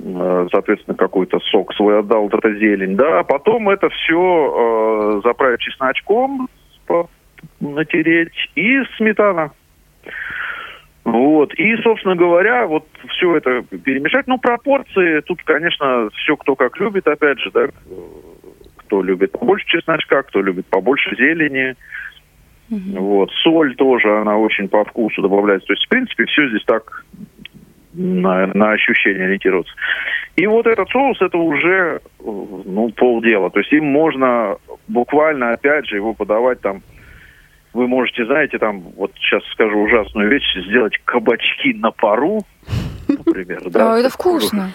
э, 0.00 0.48
соответственно, 0.50 0.96
какой-то 0.96 1.38
сок 1.38 1.72
свой 1.74 2.00
отдал, 2.00 2.22
вот 2.22 2.34
эта 2.34 2.52
зелень, 2.54 2.96
да, 2.96 3.20
а 3.20 3.24
потом 3.24 3.68
это 3.68 3.88
все 3.90 5.20
э, 5.20 5.20
заправить 5.22 5.60
чесночком, 5.60 6.48
натереть 7.60 8.50
и 8.56 8.82
сметана. 8.96 9.52
Вот. 11.04 11.54
И, 11.54 11.76
собственно 11.78 12.14
говоря, 12.14 12.66
вот 12.66 12.86
все 13.08 13.36
это 13.36 13.62
перемешать. 13.62 14.26
Ну, 14.26 14.38
пропорции, 14.38 15.20
тут, 15.20 15.42
конечно, 15.44 16.08
все 16.14 16.36
кто 16.36 16.54
как 16.54 16.78
любит, 16.78 17.06
опять 17.08 17.40
же, 17.40 17.50
да, 17.50 17.68
кто 18.76 19.02
любит 19.02 19.32
побольше 19.32 19.66
чесночка, 19.66 20.22
кто 20.22 20.42
любит 20.42 20.66
побольше 20.66 21.16
зелени. 21.16 21.74
Mm-hmm. 22.70 22.98
Вот. 22.98 23.30
Соль 23.42 23.74
тоже, 23.74 24.18
она 24.18 24.36
очень 24.36 24.68
по 24.68 24.84
вкусу 24.84 25.22
добавляется. 25.22 25.66
То 25.66 25.72
есть, 25.72 25.86
в 25.86 25.88
принципе, 25.88 26.24
все 26.26 26.48
здесь 26.48 26.64
так 26.64 27.04
на, 27.94 28.46
на 28.46 28.72
ощущение 28.72 29.24
ориентироваться. 29.24 29.72
И 30.36 30.46
вот 30.46 30.66
этот 30.66 30.88
соус, 30.90 31.20
это 31.20 31.38
уже, 31.38 32.00
ну, 32.20 32.92
полдела. 32.96 33.50
То 33.50 33.60
есть 33.60 33.72
им 33.72 33.86
можно 33.86 34.56
буквально, 34.86 35.52
опять 35.52 35.86
же, 35.86 35.96
его 35.96 36.14
подавать 36.14 36.60
там 36.60 36.82
вы 37.72 37.86
можете, 37.86 38.24
знаете, 38.24 38.58
там, 38.58 38.80
вот 38.96 39.12
сейчас 39.16 39.42
скажу 39.52 39.78
ужасную 39.78 40.28
вещь, 40.28 40.56
сделать 40.68 40.94
кабачки 41.04 41.74
на 41.74 41.90
пару, 41.90 42.40
например. 43.08 43.62
Да, 43.70 43.98
это 43.98 44.10
вкусно. 44.10 44.72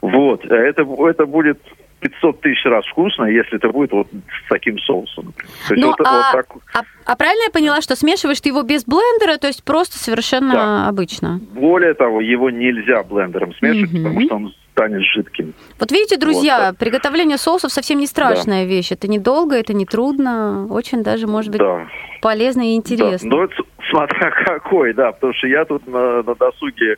Вот, 0.00 0.44
а 0.50 0.54
это, 0.54 0.82
это 0.82 1.26
будет 1.26 1.60
500 2.00 2.40
тысяч 2.42 2.64
раз 2.66 2.84
вкусно, 2.86 3.24
если 3.24 3.56
это 3.56 3.70
будет 3.70 3.92
вот 3.92 4.08
с 4.12 4.48
таким 4.48 4.78
соусом. 4.80 5.32
Ну, 5.70 5.86
вот, 5.86 6.00
а, 6.04 6.32
вот 6.32 6.32
так... 6.32 6.46
а, 6.74 6.82
а 7.06 7.16
правильно 7.16 7.44
я 7.44 7.50
поняла, 7.50 7.80
что 7.80 7.96
смешиваешь 7.96 8.40
ты 8.40 8.50
его 8.50 8.62
без 8.62 8.84
блендера, 8.84 9.38
то 9.38 9.46
есть 9.46 9.64
просто 9.64 9.98
совершенно 9.98 10.52
да. 10.52 10.88
обычно? 10.88 11.40
Более 11.54 11.94
того, 11.94 12.20
его 12.20 12.50
нельзя 12.50 13.02
блендером 13.04 13.54
смешивать, 13.54 13.90
mm-hmm. 13.90 14.02
потому 14.02 14.20
что 14.20 14.34
он 14.34 14.54
станет 14.74 15.02
жидким. 15.02 15.54
Вот 15.78 15.92
видите, 15.92 16.16
друзья, 16.16 16.70
вот. 16.70 16.78
приготовление 16.78 17.38
соусов 17.38 17.72
совсем 17.72 17.98
не 18.00 18.06
страшная 18.06 18.64
да. 18.64 18.68
вещь. 18.68 18.90
Это 18.90 19.08
недолго, 19.08 19.56
это 19.56 19.72
не 19.72 19.86
трудно, 19.86 20.66
очень 20.68 21.02
даже 21.02 21.26
может 21.26 21.52
быть 21.52 21.60
да. 21.60 21.86
полезно 22.20 22.62
и 22.62 22.74
интересно. 22.74 23.30
Да. 23.30 23.36
Ну, 23.36 23.44
это 23.44 23.54
смотря 23.90 24.30
какой, 24.44 24.92
да, 24.92 25.12
потому 25.12 25.32
что 25.34 25.46
я 25.46 25.64
тут 25.64 25.86
на, 25.86 26.22
на 26.22 26.34
досуге 26.34 26.96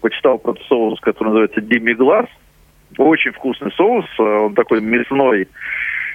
почитал 0.00 0.38
про 0.38 0.54
соус, 0.68 1.00
который 1.00 1.28
называется 1.28 1.60
демиглаз. 1.60 2.26
Очень 2.96 3.32
вкусный 3.32 3.72
соус, 3.72 4.06
он 4.18 4.54
такой 4.54 4.80
мясной 4.80 5.48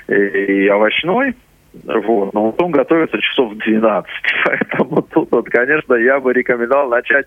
и 0.07 0.67
овощной. 0.67 1.35
Вот. 1.83 2.33
Но 2.33 2.51
он 2.51 2.71
готовится 2.71 3.19
часов 3.19 3.53
12. 3.57 4.09
Поэтому 4.45 5.01
тут, 5.01 5.31
вот, 5.31 5.49
конечно, 5.49 5.95
я 5.95 6.19
бы 6.19 6.33
рекомендовал 6.33 6.89
начать 6.89 7.25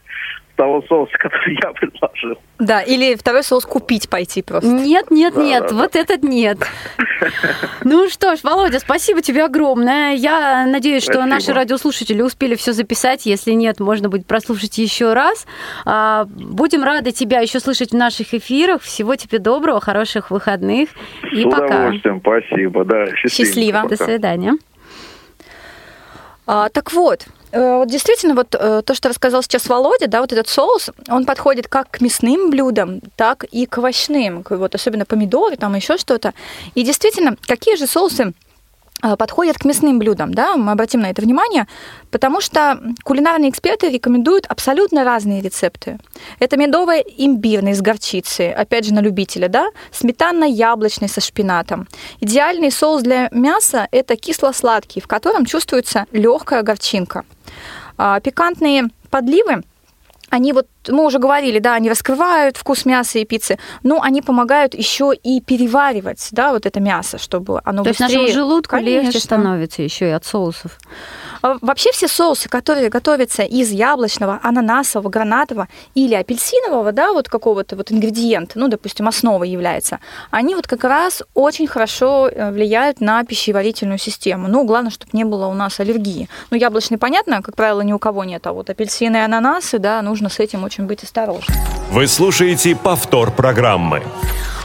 того 0.56 0.82
соуса, 0.88 1.12
который 1.18 1.58
я 1.62 1.70
предложил. 1.72 2.38
Да, 2.58 2.80
или 2.80 3.14
второй 3.14 3.44
соус 3.44 3.64
купить 3.64 4.08
пойти 4.08 4.42
просто. 4.42 4.68
Нет, 4.68 5.10
нет, 5.10 5.34
да, 5.34 5.42
нет, 5.42 5.66
да, 5.68 5.74
вот 5.74 5.92
да. 5.92 6.00
этот 6.00 6.22
нет. 6.22 6.58
Ну 7.82 8.08
что 8.08 8.36
ж, 8.36 8.40
Володя, 8.42 8.78
спасибо 8.78 9.22
тебе 9.22 9.44
огромное. 9.44 10.14
Я 10.14 10.66
надеюсь, 10.66 11.02
что 11.02 11.14
спасибо. 11.14 11.34
наши 11.34 11.52
радиослушатели 11.52 12.20
успели 12.20 12.56
все 12.56 12.72
записать. 12.72 13.26
Если 13.26 13.52
нет, 13.52 13.80
можно 13.80 14.08
будет 14.08 14.26
прослушать 14.26 14.76
еще 14.78 15.12
раз. 15.14 15.46
А, 15.84 16.26
будем 16.26 16.82
рады 16.82 17.12
тебя 17.12 17.40
еще 17.40 17.60
слышать 17.60 17.92
в 17.92 17.96
наших 17.96 18.34
эфирах. 18.34 18.82
Всего 18.82 19.16
тебе 19.16 19.38
доброго, 19.38 19.80
хороших 19.80 20.30
выходных. 20.30 20.90
И 21.32 21.42
С 21.42 21.44
пока. 21.44 21.64
удовольствием, 21.64 22.20
спасибо. 22.20 22.84
Да, 22.84 23.06
счастливо. 23.06 23.30
счастливо. 23.30 23.76
Пока. 23.82 23.88
До 23.88 24.04
свидания. 24.04 24.35
А, 26.46 26.68
так 26.68 26.92
вот, 26.92 27.26
Э, 27.56 27.78
вот 27.78 27.88
действительно, 27.88 28.34
вот 28.34 28.54
э, 28.54 28.82
то, 28.84 28.94
что 28.94 29.08
рассказал 29.08 29.42
сейчас 29.42 29.66
Володя, 29.66 30.08
да, 30.08 30.20
вот 30.20 30.32
этот 30.32 30.48
соус, 30.48 30.90
он 31.08 31.24
подходит 31.24 31.68
как 31.68 31.90
к 31.90 32.00
мясным 32.00 32.50
блюдам, 32.50 33.00
так 33.16 33.44
и 33.44 33.66
к 33.66 33.78
овощным, 33.78 34.44
вот 34.48 34.74
особенно 34.74 35.06
помидоры, 35.06 35.56
там 35.56 35.74
еще 35.74 35.96
что-то. 35.96 36.34
И 36.74 36.82
действительно, 36.82 37.36
какие 37.46 37.76
же 37.76 37.86
соусы 37.86 38.32
подходят 39.00 39.58
к 39.58 39.64
мясным 39.64 39.98
блюдам, 39.98 40.32
да, 40.32 40.56
мы 40.56 40.72
обратим 40.72 41.00
на 41.00 41.10
это 41.10 41.22
внимание, 41.22 41.66
потому 42.10 42.40
что 42.40 42.80
кулинарные 43.04 43.50
эксперты 43.50 43.88
рекомендуют 43.90 44.46
абсолютно 44.46 45.04
разные 45.04 45.42
рецепты. 45.42 45.98
Это 46.38 46.56
медово-имбирный 46.56 47.74
с 47.74 47.82
горчицей, 47.82 48.52
опять 48.52 48.86
же 48.86 48.94
на 48.94 49.00
любителя, 49.00 49.48
да, 49.48 49.68
сметанно-яблочный 49.92 51.08
со 51.08 51.20
шпинатом. 51.20 51.86
Идеальный 52.20 52.70
соус 52.70 53.02
для 53.02 53.28
мяса– 53.32 53.86
это 53.90 54.16
кисло-сладкий, 54.16 55.00
в 55.00 55.06
котором 55.06 55.44
чувствуется 55.44 56.06
легкая 56.12 56.62
горчинка. 56.62 57.24
А, 57.98 58.20
пикантные 58.20 58.84
подливы– 59.10 59.62
они 60.30 60.52
вот, 60.52 60.66
мы 60.88 61.04
уже 61.04 61.18
говорили, 61.18 61.58
да, 61.58 61.74
они 61.74 61.88
раскрывают 61.88 62.56
вкус 62.56 62.84
мяса 62.84 63.18
и 63.18 63.24
пиццы, 63.24 63.58
но 63.82 64.00
они 64.02 64.22
помогают 64.22 64.74
еще 64.74 65.12
и 65.14 65.40
переваривать, 65.40 66.28
да, 66.32 66.52
вот 66.52 66.66
это 66.66 66.80
мясо, 66.80 67.18
чтобы 67.18 67.60
оно 67.64 67.82
То 67.82 67.90
быстрее... 67.90 68.06
есть 68.06 68.18
нашему 68.18 68.32
желудку 68.32 68.76
Конечно. 68.76 69.02
легче 69.02 69.18
становится 69.20 69.82
еще 69.82 70.08
и 70.08 70.12
от 70.12 70.24
соусов. 70.24 70.78
А 71.42 71.58
вообще 71.60 71.92
все 71.92 72.08
соусы, 72.08 72.48
которые 72.48 72.88
готовятся 72.88 73.42
из 73.42 73.70
яблочного, 73.70 74.40
ананасового, 74.42 75.08
гранатового 75.08 75.68
или 75.94 76.14
апельсинового, 76.14 76.92
да, 76.92 77.12
вот 77.12 77.28
какого-то 77.28 77.76
вот 77.76 77.92
ингредиента, 77.92 78.58
ну, 78.58 78.68
допустим, 78.68 79.08
основой 79.08 79.48
является, 79.48 80.00
они 80.30 80.54
вот 80.54 80.66
как 80.66 80.84
раз 80.84 81.22
очень 81.34 81.66
хорошо 81.66 82.28
э, 82.28 82.50
влияют 82.50 83.00
на 83.00 83.24
пищеварительную 83.24 83.98
систему. 83.98 84.48
Ну, 84.48 84.64
главное, 84.64 84.90
чтобы 84.90 85.10
не 85.12 85.24
было 85.24 85.46
у 85.46 85.54
нас 85.54 85.78
аллергии. 85.80 86.28
Ну, 86.50 86.56
яблочный, 86.56 86.98
понятно, 86.98 87.42
как 87.42 87.56
правило, 87.56 87.80
ни 87.82 87.92
у 87.92 87.98
кого 87.98 88.24
нет, 88.24 88.46
а 88.46 88.52
вот 88.52 88.70
апельсины 88.70 89.16
и 89.16 89.20
ананасы, 89.20 89.78
да, 89.78 90.02
нужно 90.02 90.28
с 90.28 90.40
этим 90.40 90.64
очень 90.64 90.75
быть 90.84 91.02
осторожным. 91.02 91.56
Вы 91.90 92.06
слушаете 92.06 92.76
повтор 92.76 93.30
программы. 93.30 94.02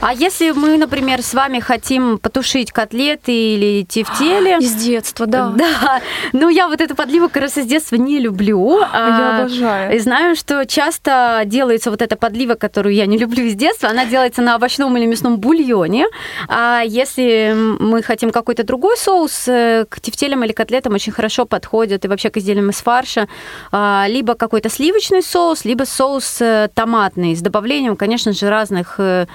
А 0.02 0.14
если 0.14 0.50
мы, 0.50 0.78
например, 0.78 1.22
с 1.22 1.36
вами 1.36 1.60
хотим 1.60 2.18
потушить 2.18 2.72
котлеты 2.72 3.32
или 3.32 3.84
тефтели... 3.84 4.60
Из 4.62 4.74
детства, 4.74 5.28
да. 5.28 5.50
Да. 5.50 6.02
Ну, 6.34 6.50
я 6.50 6.68
вот 6.68 6.82
эту 6.82 6.96
подливу 6.96 7.30
как 7.30 7.44
раз 7.44 7.58
из 7.58 7.68
детства 7.68 7.98
не 7.98 8.18
люблю. 8.18 8.80
Я 8.80 8.90
а, 8.92 9.40
обожаю. 9.42 9.96
И 9.96 10.00
знаю, 10.00 10.36
что 10.36 10.66
часто 10.66 11.44
делается 11.46 11.92
вот 11.92 12.02
эта 12.02 12.16
подлива, 12.16 12.56
которую 12.56 12.96
я 12.96 13.06
не 13.06 13.18
люблю 13.20 13.44
из 13.44 13.54
детства, 13.54 13.90
она 13.90 14.06
делается 14.06 14.42
на 14.42 14.56
овощном 14.56 14.98
или 14.98 15.06
мясном 15.06 15.38
бульоне. 15.38 16.08
А 16.48 16.82
если 16.82 17.54
мы 17.56 18.02
хотим 18.02 18.32
какой-то 18.32 18.64
другой 18.64 18.98
соус, 18.98 19.48
э, 19.48 19.86
к 19.88 20.00
тефтелям 20.00 20.44
или 20.44 20.52
котлетам 20.52 20.96
очень 20.96 21.12
хорошо 21.12 21.46
подходит, 21.46 22.06
и 22.06 22.08
вообще 22.08 22.32
к 22.32 22.38
изделиям 22.38 22.72
из 22.72 22.78
фарша, 22.78 23.28
а, 23.72 24.06
либо 24.08 24.34
какой-то 24.34 24.70
сливочный 24.70 25.22
соус, 25.22 25.64
либо 25.64 25.84
соус 25.84 26.42
э, 26.42 26.70
томатный 26.74 27.36
с 27.36 27.42
добавлением, 27.42 27.96
конечно 27.96 28.34
же, 28.34 28.50
разных 28.50 28.96
э, 28.98 29.28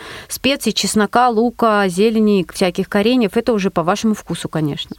специй, 0.57 0.73
чеснока, 0.73 1.29
лука, 1.29 1.89
зелени, 1.89 2.47
всяких 2.53 2.89
кореньев. 2.89 3.37
Это 3.37 3.53
уже 3.53 3.71
по 3.71 3.83
вашему 3.83 4.15
вкусу, 4.15 4.49
конечно. 4.49 4.97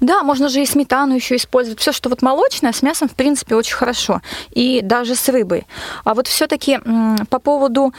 Да, 0.00 0.22
можно 0.22 0.48
же 0.48 0.62
и 0.62 0.66
сметану 0.66 1.14
еще 1.14 1.36
использовать. 1.36 1.80
Все, 1.80 1.92
что 1.92 2.10
вот 2.10 2.22
молочное, 2.22 2.72
с 2.72 2.82
мясом, 2.82 3.08
в 3.08 3.14
принципе, 3.14 3.54
очень 3.54 3.76
хорошо. 3.76 4.20
И 4.50 4.80
даже 4.82 5.14
с 5.14 5.28
рыбой. 5.28 5.66
А 6.04 6.14
вот 6.14 6.26
все-таки 6.26 6.80
по 7.30 7.38
поводу 7.38 7.94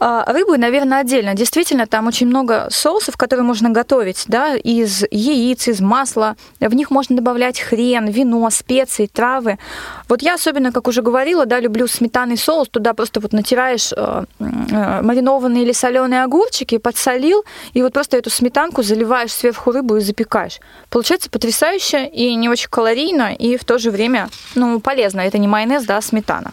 а, 0.00 0.24
рыбу, 0.32 0.56
наверное, 0.56 1.00
отдельно. 1.00 1.34
Действительно, 1.34 1.86
там 1.86 2.06
очень 2.06 2.26
много 2.26 2.68
соусов, 2.70 3.16
которые 3.16 3.44
можно 3.44 3.70
готовить, 3.70 4.24
да, 4.28 4.54
из 4.54 5.04
яиц, 5.10 5.68
из 5.68 5.80
масла. 5.80 6.36
В 6.60 6.74
них 6.74 6.90
можно 6.90 7.16
добавлять 7.16 7.60
хрен, 7.60 8.08
вино, 8.08 8.48
специи, 8.50 9.06
травы. 9.06 9.58
Вот 10.08 10.22
я 10.22 10.34
особенно, 10.34 10.72
как 10.72 10.88
уже 10.88 11.02
говорила, 11.02 11.46
да, 11.46 11.60
люблю 11.60 11.86
сметанный 11.86 12.36
соус. 12.36 12.68
Туда 12.68 12.94
просто 12.94 13.20
вот 13.20 13.32
натираешь 13.32 13.92
э, 13.96 14.24
э, 14.38 15.02
маринованные 15.02 15.64
или 15.64 15.72
соленые 15.72 16.22
огурчики, 16.22 16.78
подсолил, 16.78 17.44
и 17.72 17.82
вот 17.82 17.92
просто 17.92 18.16
эту 18.16 18.30
сметанку 18.30 18.82
заливаешь 18.82 19.32
сверху 19.32 19.72
рыбу 19.72 19.96
и 19.96 20.00
запекаешь. 20.00 20.60
Получается 20.90 21.30
потрясающе 21.30 22.06
и 22.06 22.34
не 22.34 22.48
очень 22.48 22.68
калорийно, 22.70 23.34
и 23.34 23.56
в 23.56 23.64
то 23.64 23.78
же 23.78 23.90
время, 23.90 24.28
ну, 24.54 24.80
полезно. 24.80 25.20
Это 25.20 25.38
не 25.38 25.48
майонез, 25.48 25.84
да, 25.84 25.96
а 25.96 26.02
сметана. 26.02 26.52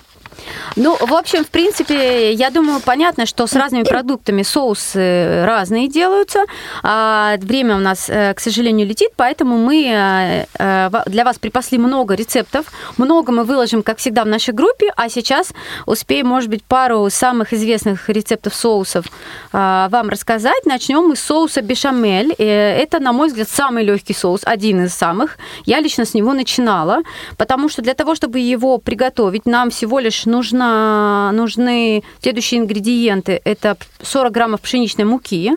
Ну, 0.76 0.98
в 1.00 1.14
общем, 1.14 1.44
в 1.44 1.50
принципе, 1.50 2.34
я 2.34 2.50
думаю, 2.50 2.82
понятно, 2.84 3.26
что 3.26 3.48
с 3.48 3.54
разными 3.54 3.84
продуктами 3.84 4.44
соусы 4.44 5.46
разные 5.46 5.88
делаются. 5.88 6.44
А 6.84 7.38
время 7.38 7.76
у 7.76 7.80
нас, 7.80 8.10
э, 8.10 8.34
к 8.34 8.40
сожалению, 8.40 8.88
летит, 8.88 9.12
поэтому 9.16 9.58
мы 9.58 9.88
э, 9.88 10.46
э, 10.60 10.90
для 11.06 11.24
вас 11.24 11.40
припасли 11.40 11.78
много 11.78 12.16
рецептов. 12.16 12.66
Много 12.98 13.32
мы 13.32 13.44
выложим, 13.44 13.84
как 13.84 13.98
всегда, 13.98 14.24
в 14.24 14.28
нашей 14.28 14.54
группе, 14.54 14.92
а 14.96 15.10
сейчас 15.10 15.54
успеем, 15.86 16.28
может 16.28 16.50
быть, 16.50 16.64
пару 16.64 17.10
самых 17.10 17.54
известных 17.54 18.10
рецептов 18.10 18.54
соусов 18.54 19.06
вам 19.52 20.10
рассказать. 20.10 20.66
Начнем 20.66 21.08
мы 21.08 21.16
с 21.16 21.22
соуса 21.22 21.62
бешамель. 21.62 22.34
Это, 22.34 23.00
на 23.00 23.14
мой 23.14 23.28
взгляд, 23.28 23.50
самый 23.50 23.84
легкий 23.84 24.14
соус, 24.14 24.42
один 24.44 24.86
из 24.86 24.94
самых. 24.94 25.38
Я 25.66 25.80
лично 25.80 26.06
с 26.06 26.14
него 26.14 26.34
начинала, 26.34 27.00
потому 27.38 27.70
что 27.70 27.82
для 27.82 27.94
того, 27.94 28.16
чтобы 28.16 28.40
его 28.40 28.78
приготовить, 28.78 29.46
нам 29.46 29.70
всего 29.70 30.00
лишь 30.00 30.25
нужно, 30.26 31.32
нужны 31.34 32.04
следующие 32.22 32.62
ингредиенты. 32.62 33.42
Это 33.44 33.78
40 34.02 34.32
граммов 34.32 34.62
пшеничной 34.62 35.06
муки, 35.06 35.54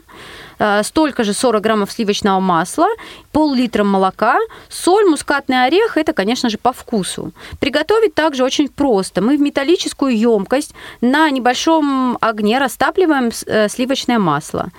столько 0.82 1.24
же 1.24 1.32
40 1.32 1.62
граммов 1.62 1.92
сливочного 1.92 2.40
масла, 2.40 2.88
пол-литра 3.32 3.84
молока, 3.84 4.38
соль, 4.68 5.04
мускатный 5.04 5.66
орех, 5.66 5.96
это, 5.96 6.12
конечно 6.12 6.50
же, 6.50 6.58
по 6.58 6.72
вкусу. 6.72 7.32
Приготовить 7.60 8.14
также 8.14 8.44
очень 8.44 8.68
просто. 8.68 9.20
Мы 9.20 9.36
в 9.36 9.40
металлическую 9.40 10.16
емкость 10.16 10.74
на 11.00 11.30
небольшом 11.30 12.18
огне 12.20 12.58
растапливаем 12.58 13.30
э, 13.46 13.68
сливочное 13.68 14.18
масло. 14.18 14.70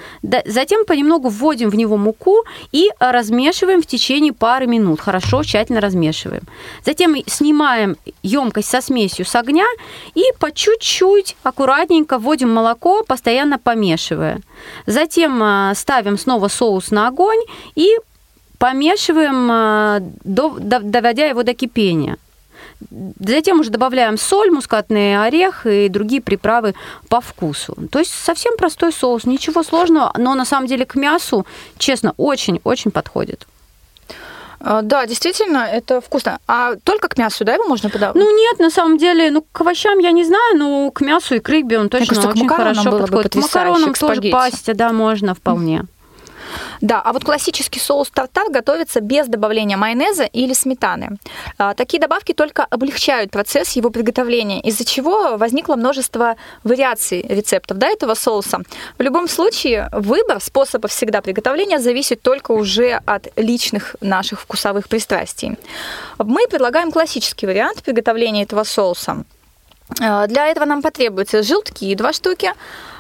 Затем 0.45 0.86
понемногу 0.86 1.29
вводим 1.29 1.69
в 1.69 1.75
него 1.75 1.98
муку 1.98 2.43
и 2.71 2.89
размешиваем 3.00 3.81
в 3.81 3.86
течение 3.86 4.33
пары 4.33 4.67
минут. 4.67 5.00
Хорошо, 5.00 5.43
тщательно 5.43 5.81
размешиваем. 5.81 6.43
Затем 6.86 7.15
снимаем 7.25 7.95
емкость 8.24 8.69
со 8.69 8.81
смесью 8.81 9.25
с 9.25 9.36
огня 9.36 9.65
и 10.15 10.24
по 10.39 10.51
чуть-чуть 10.51 11.36
аккуратненько 11.43 12.17
вводим 12.17 12.53
молоко, 12.53 13.03
постоянно 13.03 13.57
помешивая. 13.57 14.41
Затем 14.86 15.41
э, 15.41 15.68
ставим 15.75 16.17
снова 16.17 16.47
соус 16.47 16.91
на 16.91 17.07
огонь 17.07 17.39
и 17.75 17.89
помешиваем, 18.57 19.49
э, 19.51 19.99
доводя 20.23 21.27
его 21.27 21.43
до 21.43 21.53
кипения. 21.53 22.17
Затем 23.19 23.59
уже 23.59 23.69
добавляем 23.69 24.17
соль, 24.17 24.51
мускатный 24.51 25.21
орех 25.21 25.65
и 25.65 25.89
другие 25.89 26.21
приправы 26.21 26.75
по 27.09 27.19
вкусу. 27.19 27.75
То 27.91 27.99
есть 27.99 28.11
совсем 28.11 28.55
простой 28.57 28.93
соус, 28.93 29.25
ничего 29.25 29.63
сложного, 29.63 30.13
но 30.17 30.33
на 30.35 30.45
самом 30.45 30.67
деле 30.67 30.85
к 30.85 30.95
мясу, 30.95 31.45
честно, 31.77 32.13
очень-очень 32.17 32.91
подходит. 32.91 33.47
А, 34.59 34.81
да, 34.81 35.05
действительно, 35.05 35.59
это 35.59 36.01
вкусно. 36.01 36.39
А 36.47 36.75
только 36.83 37.07
к 37.07 37.17
мясу, 37.17 37.45
да, 37.45 37.53
его 37.53 37.65
можно 37.65 37.89
подавать? 37.89 38.15
Ну 38.15 38.37
нет, 38.37 38.59
на 38.59 38.69
самом 38.69 38.97
деле, 38.97 39.31
ну 39.31 39.45
к 39.51 39.61
овощам 39.61 39.99
я 39.99 40.11
не 40.11 40.23
знаю, 40.23 40.57
но 40.57 40.91
к 40.91 41.01
мясу 41.01 41.35
и 41.35 41.39
к 41.39 41.47
рыбе 41.49 41.79
он 41.79 41.89
точно 41.89 42.07
кажется, 42.07 42.29
очень 42.29 42.48
хорошо 42.48 42.91
подходит. 42.91 43.33
К 43.33 43.35
макаронам 43.35 43.93
тоже 43.93 44.22
пасть, 44.31 44.74
да, 44.74 44.91
можно 44.91 45.33
вполне. 45.33 45.83
Да, 46.81 47.01
а 47.01 47.14
вот 47.14 47.24
классический 47.24 47.79
соус 47.79 48.09
тартар 48.09 48.50
готовится 48.50 49.01
без 49.01 49.27
добавления 49.27 49.77
майонеза 49.77 50.24
или 50.24 50.53
сметаны. 50.53 51.18
А, 51.57 51.74
такие 51.74 52.00
добавки 52.00 52.33
только 52.33 52.66
облегчают 52.66 53.31
процесс 53.31 53.72
его 53.74 53.90
приготовления, 53.90 54.62
из-за 54.62 54.85
чего 54.85 55.38
возникло 55.38 55.75
множество 55.75 56.35
вариаций 56.64 57.25
рецептов 57.27 57.77
да, 57.77 57.88
этого 57.88 58.14
соуса. 58.14 58.62
В 58.98 59.01
любом 59.01 59.27
случае, 59.27 59.90
выбор 59.92 60.42
способа 60.42 60.88
всегда 60.88 61.22
приготовления 61.22 61.79
зависит 61.79 62.22
только 62.22 62.51
уже 62.51 63.01
от 63.05 63.27
личных 63.35 63.96
наших 64.01 64.42
вкусовых 64.42 64.88
пристрастий. 64.88 65.57
Мы 66.18 66.48
предлагаем 66.48 66.92
классический 66.92 67.46
вариант 67.46 67.83
приготовления 67.83 68.44
этого 68.44 68.64
соуса. 68.64 69.24
А, 70.00 70.27
для 70.27 70.48
этого 70.48 70.66
нам 70.66 70.81
потребуются 70.81 71.44
желтки 71.44 71.96
2 71.96 72.14
штуки, 72.14 72.53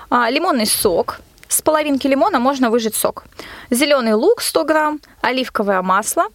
а, 0.09 0.29
лимонный 0.29 0.65
сок, 0.65 1.19
с 1.49 1.61
половинки 1.61 2.07
лимона 2.07 2.39
можно 2.39 2.69
выжать 2.69 2.95
сок. 2.95 3.25
Зеленый 3.69 4.13
лук 4.13 4.41
100 4.41 4.63
грамм, 4.63 5.01
оливковое 5.21 5.81
масло 5.81 6.27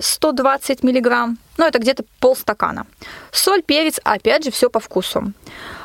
120 0.00 0.78
а, 0.82 0.86
миллиграмм, 0.86 1.38
ну 1.56 1.64
это 1.64 1.78
где-то 1.78 2.04
полстакана. 2.20 2.86
Соль, 3.30 3.62
перец, 3.62 4.00
опять 4.04 4.44
же, 4.44 4.50
все 4.50 4.68
по 4.68 4.80
вкусу. 4.80 5.32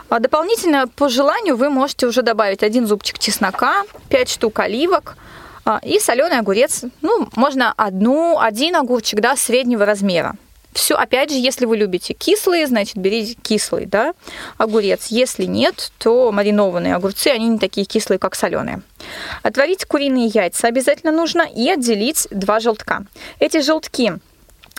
А 0.10 0.20
дополнительно, 0.20 0.88
по 0.88 1.10
желанию, 1.10 1.56
вы 1.56 1.70
можете 1.70 2.08
уже 2.08 2.22
добавить 2.22 2.64
один 2.64 2.88
зубчик 2.88 3.20
чеснока, 3.20 3.84
5 4.10 4.30
штук 4.30 4.60
оливок 4.60 5.18
а, 5.66 5.80
и 5.84 6.00
соленый 6.00 6.40
огурец. 6.40 6.84
Ну, 7.02 7.30
можно 7.36 7.74
одну, 7.78 8.40
один 8.40 8.76
огурчик, 8.76 9.20
да, 9.22 9.36
среднего 9.36 9.86
размера. 9.86 10.36
Все, 10.74 10.96
опять 10.96 11.32
же, 11.32 11.38
если 11.38 11.66
вы 11.66 11.78
любите 11.78 12.14
кислые, 12.14 12.68
значит, 12.68 12.98
берите 12.98 13.36
кислый, 13.42 13.86
да, 13.86 14.14
огурец. 14.58 15.08
Если 15.08 15.46
нет, 15.46 15.92
то 15.98 16.32
маринованные 16.32 16.96
огурцы, 16.96 17.30
они 17.30 17.48
не 17.48 17.58
такие 17.58 17.86
кислые, 17.86 18.20
как 18.20 18.36
соленые. 18.36 18.82
Отварить 19.42 19.86
куриные 19.86 20.28
яйца 20.28 20.68
обязательно 20.68 21.12
нужно 21.12 21.42
и 21.42 21.68
отделить 21.70 22.28
два 22.30 22.60
желтка. 22.60 23.06
Эти 23.40 23.62
желтки 23.62 24.14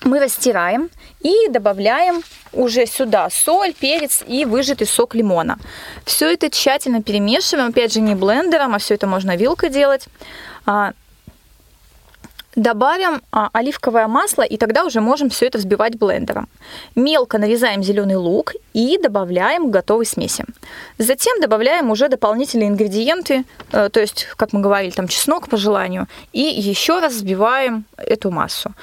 мы 0.04 0.20
растираем 0.20 0.90
и 1.20 1.48
добавляем 1.50 2.22
уже 2.52 2.86
сюда 2.86 3.28
соль, 3.30 3.74
перец 3.74 4.22
и 4.26 4.44
выжатый 4.44 4.86
сок 4.86 5.14
лимона. 5.14 5.58
Все 6.04 6.32
это 6.32 6.50
тщательно 6.50 7.02
перемешиваем, 7.02 7.70
опять 7.70 7.92
же 7.92 8.00
не 8.00 8.14
блендером, 8.14 8.74
а 8.74 8.78
все 8.78 8.94
это 8.94 9.06
можно 9.06 9.36
вилкой 9.36 9.70
делать. 9.70 10.06
Добавим 12.58 13.22
а, 13.30 13.50
оливковое 13.52 14.08
масло, 14.08 14.42
и 14.42 14.56
тогда 14.56 14.84
уже 14.84 15.00
можем 15.00 15.28
все 15.28 15.46
это 15.46 15.58
взбивать 15.58 15.96
блендером. 15.96 16.48
Мелко 16.96 17.38
нарезаем 17.38 17.84
зеленый 17.84 18.16
лук 18.16 18.54
и 18.74 18.98
добавляем 19.00 19.68
к 19.68 19.70
готовой 19.70 20.06
смеси. 20.06 20.44
Затем 20.98 21.40
добавляем 21.40 21.88
уже 21.90 22.08
дополнительные 22.08 22.68
ингредиенты, 22.68 23.44
э, 23.70 23.88
то 23.90 24.00
есть, 24.00 24.26
как 24.36 24.52
мы 24.52 24.60
говорили, 24.60 24.90
там 24.90 25.06
чеснок 25.06 25.48
по 25.48 25.56
желанию, 25.56 26.08
и 26.32 26.40
еще 26.40 26.98
раз 26.98 27.12
взбиваем 27.12 27.84
эту 27.96 28.32
массу. 28.32 28.74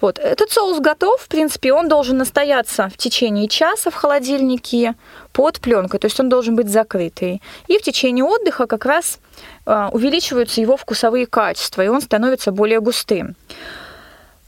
Вот, 0.00 0.18
этот 0.18 0.50
соус 0.50 0.80
готов, 0.80 1.20
в 1.20 1.28
принципе, 1.28 1.72
он 1.72 1.88
должен 1.88 2.18
настояться 2.18 2.88
в 2.88 2.96
течение 2.96 3.48
часа 3.48 3.90
в 3.90 3.94
холодильнике 3.94 4.94
под 5.32 5.60
пленкой, 5.60 6.00
то 6.00 6.06
есть 6.06 6.20
он 6.20 6.28
должен 6.28 6.54
быть 6.56 6.68
закрытый. 6.68 7.42
И 7.66 7.78
в 7.78 7.82
течение 7.82 8.24
отдыха 8.24 8.66
как 8.66 8.84
раз 8.84 9.18
а, 9.64 9.88
увеличиваются 9.92 10.60
его 10.60 10.76
вкусовые 10.76 11.26
качества, 11.26 11.82
и 11.82 11.88
он 11.88 12.00
становится 12.00 12.52
более 12.52 12.80
густым. 12.80 13.36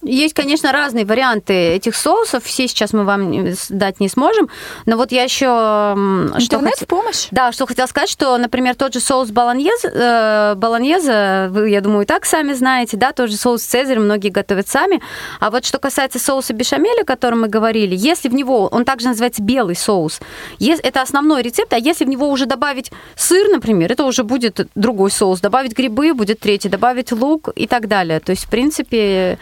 Есть, 0.08 0.34
конечно, 0.34 0.72
разные 0.72 1.04
варианты 1.04 1.52
этих 1.52 1.94
соусов. 1.94 2.44
Все 2.44 2.66
сейчас 2.66 2.92
мы 2.92 3.04
вам 3.04 3.46
дать 3.68 4.00
не 4.00 4.08
сможем. 4.08 4.48
Но 4.86 4.96
вот 4.96 5.12
я 5.12 5.22
еще... 5.22 5.46
Интернет 5.46 6.42
что 6.42 6.58
хот... 6.60 6.88
помощь? 6.88 7.28
Да, 7.30 7.52
что 7.52 7.66
хотела 7.66 7.86
сказать, 7.86 8.08
что, 8.08 8.36
например, 8.38 8.74
тот 8.74 8.94
же 8.94 9.00
соус 9.00 9.30
баланьез, 9.30 9.84
э, 9.84 10.54
баланьеза, 10.56 11.48
вы, 11.50 11.68
я 11.70 11.80
думаю, 11.80 12.02
и 12.02 12.06
так 12.06 12.24
сами 12.24 12.54
знаете, 12.54 12.96
да, 12.96 13.12
тот 13.12 13.30
же 13.30 13.36
соус 13.36 13.62
цезарь 13.62 13.98
многие 13.98 14.30
готовят 14.30 14.68
сами. 14.68 15.00
А 15.40 15.50
вот 15.50 15.64
что 15.64 15.78
касается 15.78 16.18
соуса 16.18 16.54
бешамеля, 16.54 17.02
о 17.02 17.04
котором 17.04 17.42
мы 17.42 17.48
говорили, 17.48 17.94
если 17.94 18.28
в 18.28 18.34
него, 18.34 18.66
он 18.68 18.84
также 18.84 19.08
называется 19.08 19.42
белый 19.42 19.76
соус, 19.76 20.20
это 20.58 21.02
основной 21.02 21.42
рецепт, 21.42 21.72
а 21.72 21.78
если 21.78 22.04
в 22.04 22.08
него 22.08 22.28
уже 22.28 22.46
добавить 22.46 22.90
сыр, 23.14 23.48
например, 23.48 23.92
это 23.92 24.04
уже 24.04 24.24
будет 24.24 24.68
другой 24.74 25.10
соус. 25.10 25.40
Добавить 25.40 25.76
грибы 25.76 26.14
будет 26.14 26.40
третий, 26.40 26.68
добавить 26.68 27.12
лук 27.12 27.50
и 27.54 27.66
так 27.66 27.88
далее. 27.88 28.20
То 28.20 28.30
есть, 28.30 28.44
в 28.44 28.50
принципе, 28.50 29.38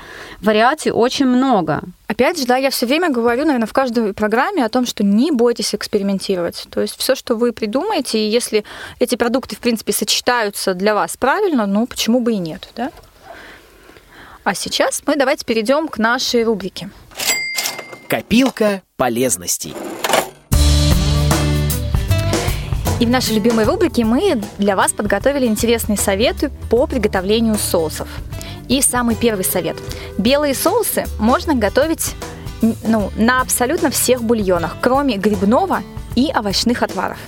вариаций 0.57 0.91
очень 0.91 1.27
много. 1.27 1.83
Опять 2.07 2.39
же, 2.39 2.47
да, 2.47 2.57
я 2.57 2.71
все 2.71 2.87
время 2.87 3.11
говорю, 3.11 3.45
наверное, 3.45 3.67
в 3.67 3.75
каждой 3.75 4.15
программе 4.15 4.65
о 4.65 4.71
том, 4.71 4.87
что 4.87 5.05
не 5.05 5.31
бойтесь 5.31 5.75
экспериментировать. 5.75 6.67
То 6.71 6.81
есть 6.81 6.97
все, 6.97 7.15
что 7.15 7.35
вы 7.35 7.53
придумаете, 7.53 8.19
и 8.19 8.31
если 8.31 8.65
эти 8.99 9.17
продукты, 9.17 9.55
в 9.55 9.59
принципе, 9.59 9.93
сочетаются 9.93 10.73
для 10.73 10.95
вас 10.95 11.19
правильно, 11.19 11.67
ну 11.67 11.87
почему 11.87 12.21
бы 12.21 12.33
и 12.33 12.39
нет, 12.39 12.71
да? 12.75 12.91
А 14.45 14.55
сейчас 14.55 15.03
мы 15.07 15.17
давайте 15.17 15.45
перейдем 15.45 15.89
к 15.89 15.99
нашей 15.99 16.45
рубрике. 16.45 16.89
Копилка 18.09 18.81
полезностей. 18.97 19.75
И 22.99 23.05
в 23.05 23.11
нашей 23.11 23.35
любимой 23.35 23.67
рубрике 23.67 24.07
мы 24.07 24.41
для 24.57 24.75
вас 24.75 24.95
подготовили 24.95 25.45
интересные 25.45 25.99
советы 25.99 26.51
по 26.71 26.87
приготовлению 26.87 27.57
соусов. 27.57 28.09
И 28.69 28.83
самый 28.83 29.15
первый 29.15 29.45
совет. 29.45 29.77
Белые 30.19 30.55
соусы 30.55 31.05
можно 31.19 31.55
готовить 31.55 32.15
ну, 32.85 33.11
на 33.17 33.41
абсолютно 33.41 33.91
всех 33.91 34.23
бульонах, 34.23 34.77
кроме 34.81 35.17
грибного 35.17 35.83
и 36.15 36.33
овощных 36.35 36.83
отваров. 36.83 37.19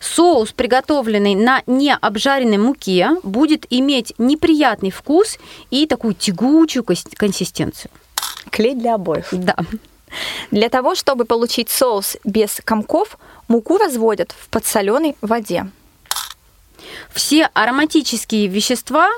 Соус, 0.00 0.52
приготовленный 0.52 1.34
на 1.34 1.62
необжаренной 1.66 2.58
муке, 2.58 3.10
будет 3.22 3.66
иметь 3.70 4.14
неприятный 4.18 4.90
вкус 4.90 5.38
и 5.70 5.86
такую 5.86 6.14
тягучую 6.14 6.84
консистенцию. 6.84 7.90
Клей 8.50 8.74
для 8.74 8.94
обоев. 8.94 9.28
Да. 9.32 9.56
Для 10.50 10.68
того, 10.68 10.94
чтобы 10.94 11.24
получить 11.24 11.70
соус 11.70 12.16
без 12.24 12.60
комков, 12.64 13.18
муку 13.48 13.76
разводят 13.76 14.34
в 14.38 14.48
подсоленой 14.48 15.16
воде. 15.20 15.70
Все 17.12 17.50
ароматические 17.54 18.46
вещества 18.46 19.08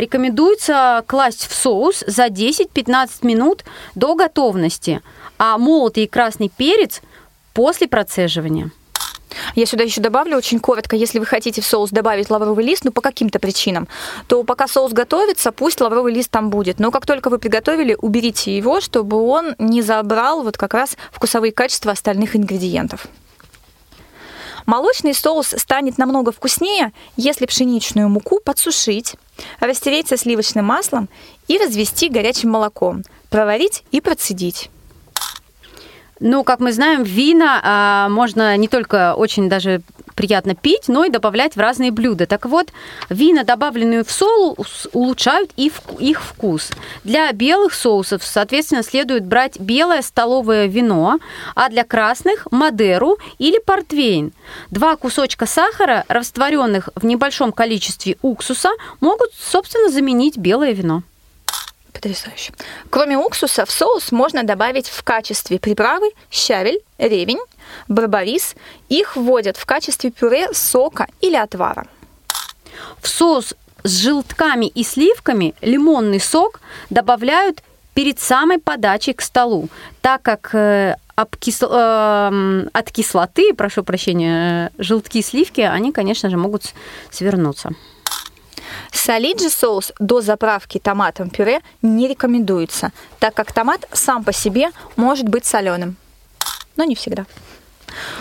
рекомендуется 0.00 1.04
класть 1.06 1.46
в 1.46 1.54
соус 1.54 2.02
за 2.06 2.26
10-15 2.26 3.08
минут 3.22 3.64
до 3.94 4.14
готовности, 4.14 5.02
а 5.38 5.58
молотый 5.58 6.06
красный 6.06 6.48
перец 6.48 7.02
после 7.52 7.86
процеживания. 7.86 8.70
Я 9.54 9.66
сюда 9.66 9.84
еще 9.84 10.00
добавлю 10.00 10.36
очень 10.36 10.60
коротко, 10.60 10.96
если 10.96 11.18
вы 11.18 11.26
хотите 11.26 11.60
в 11.60 11.66
соус 11.66 11.90
добавить 11.90 12.30
лавровый 12.30 12.64
лист, 12.64 12.84
ну 12.84 12.92
по 12.92 13.00
каким-то 13.00 13.38
причинам, 13.38 13.88
то 14.28 14.44
пока 14.44 14.66
соус 14.68 14.92
готовится, 14.92 15.52
пусть 15.52 15.80
лавровый 15.80 16.12
лист 16.12 16.30
там 16.30 16.50
будет. 16.50 16.78
Но 16.78 16.90
как 16.90 17.04
только 17.04 17.30
вы 17.30 17.38
приготовили, 17.38 17.96
уберите 18.00 18.56
его, 18.56 18.80
чтобы 18.80 19.20
он 19.20 19.54
не 19.58 19.82
забрал 19.82 20.42
вот 20.42 20.56
как 20.56 20.74
раз 20.74 20.96
вкусовые 21.12 21.52
качества 21.52 21.92
остальных 21.92 22.36
ингредиентов. 22.36 23.06
Молочный 24.66 25.14
соус 25.14 25.54
станет 25.56 25.98
намного 25.98 26.32
вкуснее, 26.32 26.92
если 27.16 27.46
пшеничную 27.46 28.08
муку 28.08 28.40
подсушить, 28.40 29.14
растереть 29.60 30.08
со 30.08 30.16
сливочным 30.16 30.64
маслом 30.64 31.08
и 31.48 31.58
развести 31.58 32.08
горячим 32.08 32.50
молоком, 32.50 33.02
проварить 33.28 33.84
и 33.90 34.00
процедить. 34.00 34.70
Ну, 36.20 36.44
как 36.44 36.60
мы 36.60 36.72
знаем, 36.72 37.02
вина 37.02 37.60
а, 37.62 38.08
можно 38.08 38.56
не 38.56 38.68
только 38.68 39.14
очень 39.14 39.48
даже 39.48 39.82
приятно 40.14 40.54
пить, 40.54 40.88
но 40.88 41.04
и 41.04 41.10
добавлять 41.10 41.56
в 41.56 41.60
разные 41.60 41.90
блюда. 41.90 42.26
Так 42.26 42.46
вот, 42.46 42.68
вина, 43.08 43.44
добавленные 43.44 44.04
в 44.04 44.10
соус, 44.10 44.88
улучшают 44.92 45.50
их 45.56 46.22
вкус. 46.22 46.70
Для 47.04 47.30
белых 47.32 47.74
соусов, 47.74 48.24
соответственно, 48.24 48.82
следует 48.82 49.24
брать 49.24 49.58
белое 49.60 50.02
столовое 50.02 50.66
вино, 50.66 51.18
а 51.54 51.68
для 51.68 51.84
красных– 51.84 52.46
Мадеру 52.50 53.18
или 53.38 53.58
портвейн. 53.58 54.32
Два 54.70 54.96
кусочка 54.96 55.46
сахара, 55.46 56.04
растворенных 56.08 56.88
в 56.94 57.04
небольшом 57.04 57.52
количестве 57.52 58.16
уксуса, 58.22 58.70
могут, 59.00 59.30
собственно, 59.38 59.90
заменить 59.90 60.38
белое 60.38 60.72
вино. 60.72 61.02
Потрясающе. 61.94 62.52
Кроме 62.90 63.16
уксуса, 63.16 63.64
в 63.64 63.70
соус 63.70 64.12
можно 64.12 64.42
добавить 64.42 64.88
в 64.88 65.02
качестве 65.04 65.58
приправы 65.58 66.10
щавель, 66.30 66.80
ревень, 66.98 67.40
барбарис. 67.88 68.56
Их 68.88 69.16
вводят 69.16 69.56
в 69.56 69.64
качестве 69.64 70.10
пюре, 70.10 70.52
сока 70.52 71.06
или 71.20 71.36
отвара. 71.36 71.86
В 73.00 73.08
соус 73.08 73.54
с 73.84 73.90
желтками 73.90 74.66
и 74.66 74.82
сливками 74.82 75.54
лимонный 75.60 76.20
сок 76.20 76.60
добавляют 76.90 77.62
перед 77.94 78.18
самой 78.18 78.58
подачей 78.58 79.14
к 79.14 79.22
столу, 79.22 79.68
так 80.00 80.22
как 80.22 80.50
э, 80.52 80.96
э, 81.16 82.66
от 82.72 82.90
кислоты, 82.90 83.54
прошу 83.54 83.84
прощения, 83.84 84.72
желтки 84.78 85.18
и 85.18 85.22
сливки, 85.22 85.60
они, 85.60 85.92
конечно 85.92 86.28
же, 86.28 86.36
могут 86.36 86.74
свернуться. 87.12 87.70
Солить 88.92 89.40
же 89.40 89.50
соус 89.50 89.92
до 89.98 90.20
заправки 90.20 90.78
томатом 90.78 91.30
пюре 91.30 91.60
не 91.82 92.08
рекомендуется, 92.08 92.92
так 93.18 93.34
как 93.34 93.52
томат 93.52 93.86
сам 93.92 94.24
по 94.24 94.32
себе 94.32 94.70
может 94.96 95.28
быть 95.28 95.44
соленым, 95.44 95.96
но 96.76 96.84
не 96.84 96.94
всегда. 96.94 97.26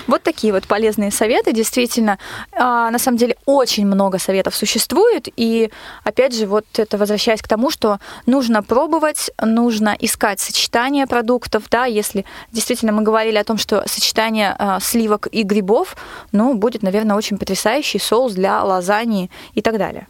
Вот 0.07 0.23
такие 0.23 0.53
вот 0.53 0.67
полезные 0.67 1.11
советы. 1.11 1.53
Действительно, 1.53 2.17
а, 2.51 2.89
на 2.91 2.99
самом 2.99 3.17
деле 3.17 3.35
очень 3.45 3.85
много 3.85 4.19
советов 4.19 4.55
существует. 4.55 5.27
И 5.35 5.71
опять 6.03 6.35
же, 6.35 6.45
вот 6.47 6.65
это 6.77 6.97
возвращаясь 6.97 7.41
к 7.41 7.47
тому, 7.47 7.71
что 7.71 7.99
нужно 8.25 8.63
пробовать, 8.63 9.31
нужно 9.41 9.95
искать 9.99 10.39
сочетание 10.39 11.07
продуктов. 11.07 11.63
Да, 11.69 11.85
если 11.85 12.25
действительно 12.51 12.91
мы 12.91 13.03
говорили 13.03 13.37
о 13.37 13.43
том, 13.43 13.57
что 13.57 13.83
сочетание 13.87 14.55
а, 14.57 14.79
сливок 14.79 15.27
и 15.31 15.43
грибов, 15.43 15.95
ну, 16.31 16.53
будет, 16.53 16.83
наверное, 16.83 17.15
очень 17.15 17.37
потрясающий 17.37 17.99
соус 17.99 18.33
для 18.33 18.63
лазаньи 18.63 19.29
и 19.53 19.61
так 19.61 19.77
далее. 19.77 20.07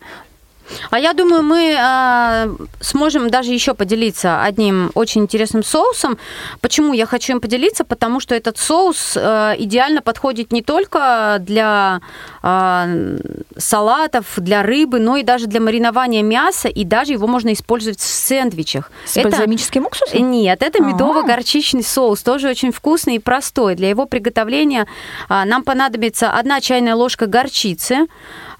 А 0.91 0.99
я 0.99 1.13
думаю, 1.13 1.43
мы 1.43 1.76
э, 1.78 2.56
сможем 2.80 3.30
даже 3.30 3.52
еще 3.52 3.73
поделиться 3.73 4.41
одним 4.41 4.91
очень 4.93 5.21
интересным 5.21 5.63
соусом. 5.63 6.17
Почему 6.62 6.93
я 6.93 7.06
хочу 7.06 7.34
им 7.34 7.41
поделиться? 7.41 7.84
Потому 7.84 8.19
что 8.19 8.36
этот 8.36 8.58
соус 8.58 9.13
э, 9.15 9.56
идеально 9.58 10.02
подходит 10.02 10.52
не 10.52 10.62
только 10.62 11.38
для 11.39 12.02
э, 12.41 13.17
салатов, 13.58 14.26
для 14.38 14.63
рыбы, 14.63 14.99
но 14.99 15.17
и 15.17 15.23
даже 15.23 15.47
для 15.47 15.60
маринования 15.60 16.23
мяса, 16.23 16.67
и 16.67 16.84
даже 16.84 17.13
его 17.13 17.28
можно 17.28 17.54
использовать 17.54 17.99
в 17.99 18.04
сэндвичах. 18.04 18.91
С 19.06 19.17
это... 19.17 19.30
бальзамическим 19.30 19.86
уксусом? 19.86 20.32
Нет, 20.32 20.62
это 20.62 20.82
медово-горчичный 20.82 21.84
соус, 21.84 22.23
тоже 22.23 22.49
очень 22.49 22.71
вкусный 22.71 23.15
и 23.15 23.19
простой. 23.19 23.76
Для 23.76 23.89
его 23.89 24.06
приготовления 24.06 24.88
э, 25.30 25.43
нам 25.45 25.63
понадобится 25.63 26.32
одна 26.32 26.62
чайная 26.62 26.95
ложка 26.95 27.28
горчицы, 27.28 28.08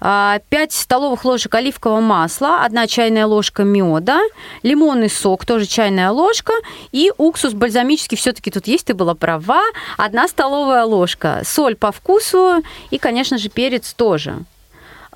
а, 0.00 0.38
столовых 0.70 1.24
ложек 1.24 1.54
оливкового 1.54 1.93
масла, 2.00 2.62
1 2.64 2.86
чайная 2.86 3.26
ложка 3.26 3.64
меда, 3.64 4.20
лимонный 4.62 5.10
сок, 5.10 5.44
тоже 5.44 5.66
чайная 5.66 6.10
ложка, 6.10 6.52
и 6.92 7.12
уксус 7.16 7.52
бальзамический 7.52 8.16
все-таки 8.16 8.50
тут 8.50 8.66
есть, 8.66 8.86
ты 8.86 8.94
была 8.94 9.14
права, 9.14 9.62
1 9.98 10.28
столовая 10.28 10.84
ложка, 10.84 11.42
соль 11.44 11.76
по 11.76 11.92
вкусу 11.92 12.62
и, 12.90 12.98
конечно 12.98 13.38
же, 13.38 13.48
перец 13.48 13.94
тоже. 13.94 14.44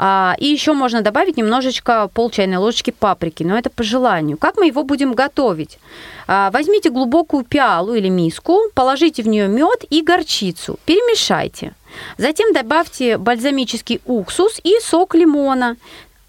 А, 0.01 0.37
и 0.38 0.47
еще 0.47 0.75
можно 0.75 1.03
добавить 1.03 1.37
немножечко 1.37 2.09
пол 2.14 2.31
чайной 2.31 2.59
ложечки 2.59 2.93
паприки, 2.93 3.43
но 3.43 3.59
это 3.59 3.69
по 3.69 3.83
желанию. 3.83 4.38
Как 4.38 4.57
мы 4.57 4.69
его 4.69 4.85
будем 4.85 5.12
готовить? 5.12 5.81
А, 6.29 6.53
возьмите 6.53 6.91
глубокую 6.91 7.45
пиалу 7.45 7.95
или 7.95 8.09
миску, 8.09 8.61
положите 8.75 9.25
в 9.25 9.29
нее 9.29 9.49
мед 9.49 9.85
и 9.91 10.03
горчицу, 10.03 10.79
перемешайте. 10.85 11.73
Затем 12.17 12.53
добавьте 12.53 13.19
бальзамический 13.19 14.01
уксус 14.05 14.61
и 14.62 14.79
сок 14.81 15.17
лимона. 15.17 15.77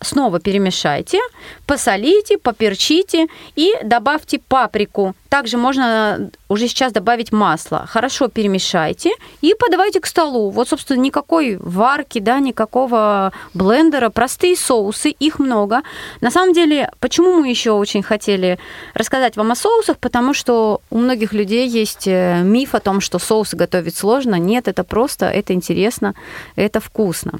Снова 0.02 0.40
перемешайте, 0.40 1.18
посолите, 1.66 2.38
поперчите 2.38 3.28
и 3.56 3.74
добавьте 3.84 4.40
паприку. 4.40 5.14
Также 5.30 5.58
можно 5.58 6.32
уже 6.48 6.68
сейчас 6.68 6.92
добавить 6.92 7.32
масло. 7.32 7.86
Хорошо 7.88 8.28
перемешайте 8.28 9.12
и 9.42 9.54
подавайте 9.54 10.00
к 10.00 10.08
столу. 10.08 10.50
Вот, 10.50 10.68
собственно, 10.68 11.00
никакой 11.00 11.58
варки, 11.58 12.20
да, 12.20 12.40
никакого 12.40 13.32
блендера. 13.54 14.10
Простые 14.10 14.56
соусы, 14.56 15.12
их 15.12 15.38
много. 15.38 15.82
На 16.22 16.32
самом 16.32 16.54
деле, 16.54 16.92
почему 17.00 17.40
мы 17.40 17.50
еще 17.50 17.72
очень 17.72 18.02
хотели 18.02 18.58
рассказать 18.96 19.38
вам 19.38 19.52
о 19.52 19.56
соусах? 19.56 20.00
Потому 20.00 20.34
что 20.34 20.82
у 20.90 20.98
многих 20.98 21.34
людей 21.34 21.68
есть 21.68 22.08
э, 22.08 22.42
миф 22.42 22.74
о 22.74 22.80
том, 22.80 23.00
что 23.00 23.20
соусы 23.20 23.56
готовить 23.56 23.96
сложно. 23.96 24.36
Нет, 24.36 24.68
это 24.68 24.84
просто, 24.84 25.28
это 25.28 25.54
интересно, 25.54 26.16
это 26.56 26.80
вкусно. 26.80 27.34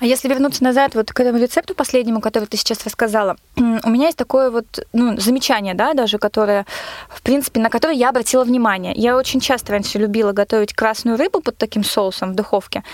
А 0.00 0.04
если 0.04 0.28
вернуться 0.28 0.64
назад 0.64 0.96
вот 0.96 1.12
к 1.12 1.20
этому 1.20 1.38
рецепту 1.38 1.74
последнему, 1.74 2.20
который 2.20 2.46
ты 2.46 2.56
сейчас 2.56 2.84
рассказала, 2.84 3.36
у 3.56 3.90
меня 3.90 4.06
есть 4.06 4.18
такое 4.18 4.50
вот 4.50 4.84
ну, 4.92 5.18
замечание, 5.20 5.74
да, 5.74 5.94
даже, 5.94 6.18
которое, 6.18 6.66
в 7.08 7.22
принципе, 7.28 7.60
на 7.60 7.68
которое 7.68 7.94
я 7.94 8.08
обратила 8.08 8.42
внимание. 8.42 8.94
Я 8.96 9.14
очень 9.14 9.38
часто 9.38 9.72
раньше 9.72 9.98
любила 9.98 10.32
готовить 10.32 10.72
красную 10.72 11.18
рыбу 11.18 11.42
под 11.42 11.58
таким 11.58 11.84
соусом 11.84 12.32
в 12.32 12.34
духовке. 12.34 12.84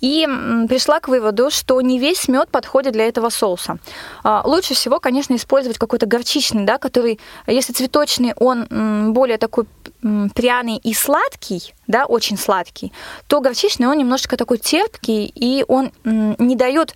И 0.00 0.26
пришла 0.68 0.98
к 0.98 1.06
выводу, 1.06 1.48
что 1.52 1.80
не 1.80 2.00
весь 2.00 2.26
мед 2.26 2.48
подходит 2.50 2.92
для 2.92 3.06
этого 3.06 3.30
соуса. 3.30 3.78
А, 4.24 4.42
лучше 4.44 4.74
всего, 4.74 4.98
конечно, 4.98 5.36
использовать 5.36 5.78
какой-то 5.78 6.06
горчичный, 6.06 6.64
да, 6.64 6.78
который, 6.78 7.20
если 7.46 7.72
цветочный, 7.72 8.34
он 8.36 9.12
более 9.12 9.38
такой 9.38 9.66
пряный 10.34 10.78
и 10.78 10.92
сладкий, 10.92 11.72
да, 11.86 12.04
очень 12.04 12.36
сладкий, 12.36 12.92
то 13.28 13.40
горчичный 13.40 13.86
он 13.86 13.96
немножечко 13.96 14.36
такой 14.36 14.58
терпкий, 14.58 15.32
и 15.32 15.64
он 15.68 15.92
не 16.04 16.56
дает 16.56 16.94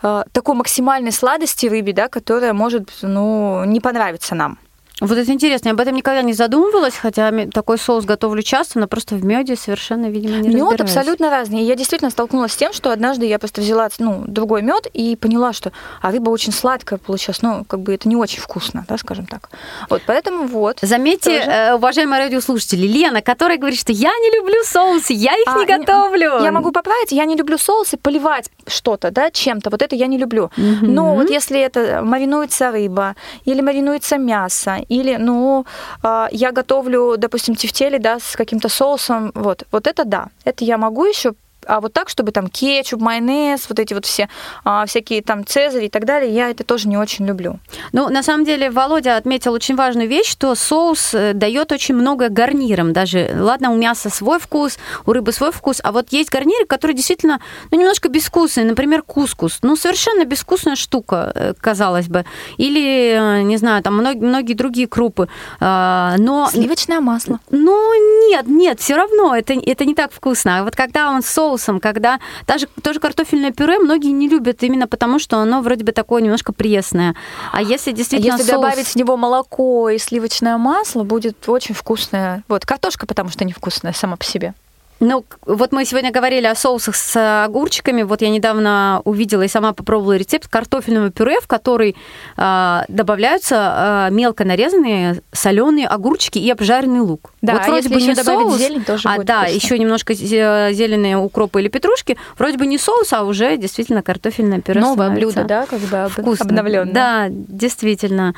а, 0.00 0.22
такой 0.30 0.54
максимальной 0.54 1.10
сладости 1.10 1.66
рыбе, 1.66 1.92
да, 1.92 2.06
которая 2.06 2.52
может 2.52 2.92
ну, 3.02 3.64
не 3.64 3.80
понравиться 3.80 4.36
нам. 4.36 4.58
Вот 5.02 5.18
это 5.18 5.30
интересно, 5.30 5.68
я 5.68 5.72
об 5.74 5.80
этом 5.80 5.94
никогда 5.94 6.22
не 6.22 6.32
задумывалась, 6.32 6.94
хотя 6.94 7.30
такой 7.52 7.76
соус 7.76 8.06
готовлю 8.06 8.42
часто, 8.42 8.78
но 8.78 8.88
просто 8.88 9.14
в 9.14 9.24
меде 9.24 9.54
совершенно, 9.54 10.06
видимо, 10.06 10.38
не 10.38 10.48
Мед 10.48 10.80
абсолютно 10.80 11.28
разный. 11.28 11.62
Я 11.64 11.74
действительно 11.74 12.10
столкнулась 12.10 12.52
с 12.52 12.56
тем, 12.56 12.72
что 12.72 12.90
однажды 12.90 13.26
я 13.26 13.38
просто 13.38 13.60
взяла 13.60 13.90
ну, 13.98 14.24
другой 14.26 14.62
мед 14.62 14.86
и 14.94 15.14
поняла, 15.16 15.52
что 15.52 15.72
а 16.00 16.10
рыба 16.10 16.30
очень 16.30 16.50
сладкая 16.50 16.98
получилась, 16.98 17.42
ну, 17.42 17.64
как 17.66 17.80
бы 17.80 17.92
это 17.92 18.08
не 18.08 18.16
очень 18.16 18.40
вкусно, 18.40 18.86
да, 18.88 18.96
скажем 18.96 19.26
так. 19.26 19.50
Вот, 19.90 20.00
поэтому 20.06 20.46
вот. 20.46 20.78
Заметьте, 20.80 21.40
тоже. 21.40 21.50
Э, 21.50 21.74
уважаемые 21.74 22.22
радиослушатели, 22.22 22.86
Лена, 22.86 23.20
которая 23.20 23.58
говорит, 23.58 23.78
что 23.78 23.92
я 23.92 24.08
не 24.08 24.34
люблю 24.38 24.62
соусы, 24.64 25.12
я 25.12 25.34
их 25.34 25.46
а, 25.46 25.58
не 25.58 25.66
готовлю. 25.66 26.42
Я 26.42 26.52
могу 26.52 26.72
поправить, 26.72 27.12
я 27.12 27.26
не 27.26 27.36
люблю 27.36 27.58
соусы, 27.58 27.98
поливать 27.98 28.50
что-то, 28.66 29.10
да, 29.10 29.30
чем-то, 29.30 29.68
вот 29.68 29.82
это 29.82 29.94
я 29.94 30.06
не 30.06 30.16
люблю. 30.16 30.44
Угу. 30.56 30.86
Но 30.86 31.16
вот 31.16 31.28
если 31.28 31.60
это 31.60 32.00
маринуется 32.02 32.70
рыба 32.70 33.14
или 33.44 33.60
маринуется 33.60 34.16
мясо, 34.16 34.78
или, 34.88 35.16
ну, 35.16 35.66
а, 36.02 36.28
я 36.30 36.52
готовлю, 36.52 37.16
допустим, 37.16 37.54
тефтели, 37.54 37.98
да, 37.98 38.18
с 38.18 38.36
каким-то 38.36 38.68
соусом, 38.68 39.32
вот, 39.34 39.64
вот 39.72 39.86
это 39.86 40.04
да, 40.04 40.28
это 40.44 40.64
я 40.64 40.78
могу 40.78 41.04
еще 41.04 41.34
а 41.66 41.80
вот 41.80 41.92
так, 41.92 42.08
чтобы 42.08 42.32
там 42.32 42.48
кетчуп, 42.48 43.00
майонез, 43.00 43.68
вот 43.68 43.78
эти 43.78 43.94
вот 43.94 44.04
все 44.04 44.28
а, 44.64 44.86
всякие 44.86 45.22
там 45.22 45.44
цезари 45.46 45.86
и 45.86 45.88
так 45.88 46.04
далее, 46.04 46.32
я 46.32 46.50
это 46.50 46.64
тоже 46.64 46.88
не 46.88 46.96
очень 46.96 47.26
люблю. 47.26 47.58
Ну, 47.92 48.08
на 48.08 48.22
самом 48.22 48.44
деле, 48.44 48.70
Володя 48.70 49.16
отметил 49.16 49.52
очень 49.52 49.76
важную 49.76 50.08
вещь, 50.08 50.30
что 50.30 50.54
соус 50.54 51.14
э, 51.14 51.32
дает 51.34 51.72
очень 51.72 51.94
много 51.94 52.28
гарнирам. 52.28 52.92
Даже, 52.92 53.36
ладно, 53.38 53.70
у 53.72 53.76
мяса 53.76 54.10
свой 54.10 54.38
вкус, 54.38 54.78
у 55.04 55.12
рыбы 55.12 55.32
свой 55.32 55.52
вкус, 55.52 55.80
а 55.82 55.92
вот 55.92 56.08
есть 56.10 56.30
гарниры, 56.30 56.66
которые 56.66 56.96
действительно, 56.96 57.40
ну, 57.70 57.78
немножко 57.78 58.08
безвкусные. 58.08 58.66
Например, 58.66 59.02
кускус. 59.02 59.58
Ну, 59.62 59.76
совершенно 59.76 60.24
безвкусная 60.24 60.76
штука, 60.76 61.32
э, 61.34 61.54
казалось 61.60 62.08
бы. 62.08 62.24
Или, 62.56 63.40
э, 63.40 63.42
не 63.42 63.56
знаю, 63.56 63.82
там 63.82 63.94
многие, 63.96 64.24
многие 64.24 64.54
другие 64.54 64.86
крупы. 64.86 65.28
А, 65.60 66.16
но... 66.18 66.48
Сливочное 66.50 67.00
масло. 67.00 67.40
Ну, 67.50 68.28
нет, 68.30 68.46
нет, 68.46 68.80
все 68.80 68.96
равно 68.96 69.34
это, 69.34 69.54
это 69.54 69.84
не 69.84 69.94
так 69.94 70.12
вкусно. 70.12 70.58
А 70.58 70.64
вот 70.64 70.76
когда 70.76 71.10
он 71.10 71.22
соус 71.22 71.55
соусом, 71.56 71.80
когда 71.80 72.20
даже 72.46 72.68
тоже 72.82 73.00
картофельное 73.00 73.52
пюре 73.52 73.78
многие 73.78 74.10
не 74.10 74.28
любят 74.28 74.62
именно 74.62 74.86
потому, 74.86 75.18
что 75.18 75.38
оно 75.38 75.60
вроде 75.62 75.84
бы 75.84 75.92
такое 75.92 76.22
немножко 76.22 76.52
пресное. 76.52 77.14
А 77.52 77.62
если 77.62 77.92
действительно 77.92 78.32
если 78.32 78.50
соус... 78.50 78.62
добавить 78.62 78.86
в 78.86 78.96
него 78.96 79.16
молоко 79.16 79.90
и 79.90 79.98
сливочное 79.98 80.56
масло, 80.58 81.02
будет 81.04 81.48
очень 81.48 81.74
вкусное. 81.74 82.42
Вот 82.48 82.64
картошка, 82.64 83.06
потому 83.06 83.30
что 83.30 83.44
невкусная 83.44 83.92
сама 83.92 84.16
по 84.16 84.24
себе. 84.24 84.54
Ну, 84.98 85.24
вот 85.44 85.72
мы 85.72 85.84
сегодня 85.84 86.10
говорили 86.10 86.46
о 86.46 86.54
соусах 86.54 86.96
с 86.96 87.44
огурчиками. 87.44 88.02
Вот 88.02 88.22
я 88.22 88.30
недавно 88.30 89.02
увидела 89.04 89.42
и 89.42 89.48
сама 89.48 89.74
попробовала 89.74 90.16
рецепт 90.16 90.48
картофельного 90.48 91.10
пюре, 91.10 91.38
в 91.40 91.46
который 91.46 91.96
э, 92.36 92.80
добавляются 92.88 94.08
э, 94.08 94.14
мелко 94.14 94.44
нарезанные 94.44 95.20
соленые 95.32 95.86
огурчики 95.86 96.38
и 96.38 96.50
обжаренный 96.50 97.00
лук. 97.00 97.32
Да, 97.42 97.54
вот 97.54 97.62
а 97.62 97.66
вроде 97.66 97.90
бы 97.90 98.00
не 98.00 98.14
соус, 98.14 98.56
зелень, 98.56 98.84
тоже 98.84 99.08
а 99.08 99.16
будет 99.16 99.26
да, 99.26 99.42
вкусно. 99.42 99.56
еще 99.56 99.78
немножко 99.78 100.14
зеленые 100.14 101.18
укропы 101.18 101.60
или 101.60 101.68
петрушки. 101.68 102.16
Вроде 102.38 102.56
бы 102.56 102.66
не 102.66 102.78
соус, 102.78 103.12
а 103.12 103.24
уже 103.24 103.58
действительно 103.58 104.02
картофельное 104.02 104.62
пюре. 104.62 104.80
Новое 104.80 105.10
блюдо, 105.10 105.44
да, 105.44 105.66
как 105.66 105.80
бы 105.80 106.08
обновленное. 106.40 106.94
Да, 106.94 107.26
действительно. 107.30 108.34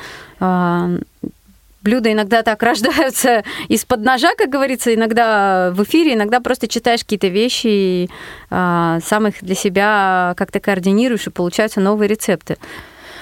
Блюда 1.89 2.13
иногда 2.13 2.43
так 2.43 2.63
рождаются 2.63 3.45
из-под 3.69 4.05
ножа, 4.05 4.35
как 4.37 4.51
говорится, 4.51 4.95
иногда 4.95 5.71
в 5.73 5.83
эфире, 5.85 6.13
иногда 6.13 6.39
просто 6.41 6.69
читаешь 6.69 7.01
какие-то 7.01 7.29
вещи, 7.29 7.67
и, 7.67 8.11
а, 8.51 8.99
сам 9.03 9.29
их 9.29 9.37
для 9.41 9.55
себя 9.55 10.35
как-то 10.37 10.61
координируешь, 10.61 11.27
и 11.27 11.31
получаются 11.31 11.81
новые 11.81 12.09
рецепты. 12.09 12.59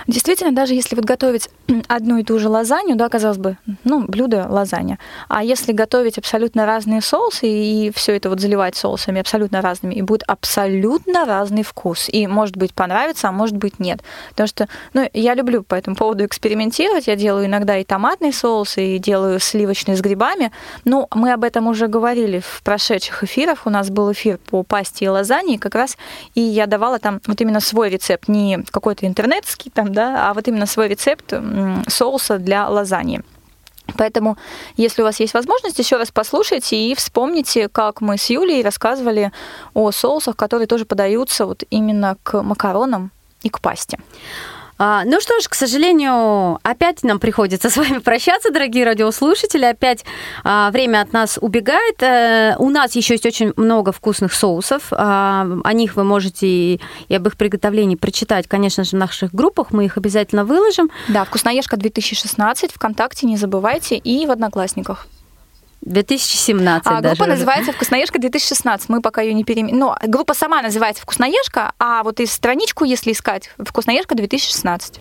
Действительно, 0.06 0.52
даже 0.52 0.74
если 0.74 0.94
вот 0.94 1.04
готовить 1.04 1.48
одну 1.88 2.18
и 2.18 2.22
ту 2.22 2.38
же 2.38 2.48
лазанью, 2.48 2.96
да, 2.96 3.08
казалось 3.08 3.38
бы, 3.38 3.58
ну, 3.84 4.04
блюдо 4.06 4.46
лазанья, 4.48 4.98
а 5.28 5.42
если 5.42 5.72
готовить 5.72 6.18
абсолютно 6.18 6.64
разные 6.64 7.00
соусы 7.00 7.48
и 7.48 7.90
все 7.94 8.16
это 8.16 8.30
вот 8.30 8.40
заливать 8.40 8.76
соусами 8.76 9.20
абсолютно 9.20 9.60
разными, 9.60 9.94
и 9.94 10.02
будет 10.02 10.22
абсолютно 10.26 11.24
разный 11.24 11.62
вкус. 11.62 12.08
И, 12.08 12.26
может 12.26 12.56
быть, 12.56 12.72
понравится, 12.72 13.28
а 13.28 13.32
может 13.32 13.56
быть, 13.56 13.80
нет. 13.80 14.00
Потому 14.30 14.46
что, 14.46 14.68
ну, 14.94 15.08
я 15.12 15.34
люблю 15.34 15.62
по 15.62 15.74
этому 15.74 15.96
поводу 15.96 16.24
экспериментировать. 16.24 17.06
Я 17.06 17.16
делаю 17.16 17.46
иногда 17.46 17.76
и 17.76 17.84
томатный 17.84 18.32
соус, 18.32 18.78
и 18.78 18.98
делаю 18.98 19.40
сливочный 19.40 19.96
с 19.96 20.00
грибами. 20.00 20.52
Ну, 20.84 21.08
мы 21.14 21.32
об 21.32 21.42
этом 21.42 21.66
уже 21.66 21.88
говорили 21.88 22.40
в 22.40 22.62
прошедших 22.62 23.24
эфирах. 23.24 23.66
У 23.66 23.70
нас 23.70 23.90
был 23.90 24.12
эфир 24.12 24.38
по 24.38 24.62
пасте 24.62 25.06
и 25.06 25.08
лазанье, 25.08 25.58
как 25.58 25.74
раз, 25.74 25.96
и 26.34 26.40
я 26.40 26.66
давала 26.66 26.98
там 26.98 27.20
вот 27.26 27.40
именно 27.40 27.60
свой 27.60 27.90
рецепт, 27.90 28.28
не 28.28 28.62
какой-то 28.70 29.06
интернетский 29.06 29.70
там, 29.70 29.92
да, 29.96 30.28
а 30.28 30.34
вот 30.34 30.46
именно 30.46 30.66
свой 30.66 30.88
рецепт 30.88 31.32
соуса 31.88 32.38
для 32.38 32.68
лазаньи. 32.68 33.22
Поэтому, 33.96 34.36
если 34.76 35.02
у 35.02 35.04
вас 35.04 35.20
есть 35.20 35.34
возможность, 35.34 35.78
еще 35.78 35.96
раз 35.96 36.10
послушайте 36.10 36.76
и 36.76 36.94
вспомните, 36.94 37.68
как 37.68 38.00
мы 38.00 38.18
с 38.18 38.30
Юлей 38.30 38.62
рассказывали 38.62 39.32
о 39.74 39.90
соусах, 39.90 40.36
которые 40.36 40.66
тоже 40.66 40.84
подаются 40.84 41.46
вот 41.46 41.64
именно 41.70 42.16
к 42.22 42.42
макаронам 42.42 43.10
и 43.42 43.48
к 43.48 43.60
пасте. 43.60 43.98
А, 44.78 45.04
ну 45.04 45.20
что 45.20 45.40
ж, 45.40 45.48
к 45.48 45.54
сожалению, 45.54 46.58
опять 46.62 47.02
нам 47.02 47.18
приходится 47.18 47.70
с 47.70 47.76
вами 47.76 47.98
прощаться, 47.98 48.50
дорогие 48.50 48.84
радиослушатели. 48.84 49.64
Опять 49.64 50.04
а, 50.44 50.70
время 50.70 51.00
от 51.00 51.12
нас 51.12 51.38
убегает. 51.40 52.02
А, 52.02 52.56
у 52.58 52.70
нас 52.70 52.94
еще 52.94 53.14
есть 53.14 53.26
очень 53.26 53.52
много 53.56 53.92
вкусных 53.92 54.32
соусов. 54.32 54.88
А, 54.90 55.46
о 55.64 55.72
них 55.72 55.96
вы 55.96 56.04
можете 56.04 56.46
и, 56.46 56.80
и 57.08 57.14
об 57.14 57.26
их 57.26 57.36
приготовлении 57.36 57.96
прочитать, 57.96 58.46
конечно 58.48 58.84
же, 58.84 58.90
в 58.90 59.00
наших 59.00 59.34
группах. 59.34 59.70
Мы 59.70 59.86
их 59.86 59.96
обязательно 59.96 60.44
выложим. 60.44 60.90
Да, 61.08 61.24
«Вкусноежка 61.24 61.76
2016» 61.76 62.72
ВКонтакте, 62.74 63.26
не 63.26 63.36
забывайте, 63.36 63.96
и 63.96 64.26
в 64.26 64.30
Одноклассниках. 64.30 65.06
2017 65.86 66.86
а, 66.86 67.00
даже 67.00 67.14
группа 67.14 67.22
уже. 67.22 67.30
называется 67.30 67.72
«Вкусноежка 67.72 68.18
2016». 68.18 68.82
Мы 68.88 69.00
пока 69.00 69.22
ее 69.22 69.34
не 69.34 69.44
переименовали. 69.44 70.00
Ну, 70.02 70.10
группа 70.10 70.34
сама 70.34 70.60
называется 70.60 71.02
«Вкусноежка», 71.02 71.72
а 71.78 72.02
вот 72.02 72.20
и 72.20 72.26
страничку, 72.26 72.84
если 72.84 73.12
искать, 73.12 73.50
«Вкусноежка 73.58 74.14
2016». 74.14 75.00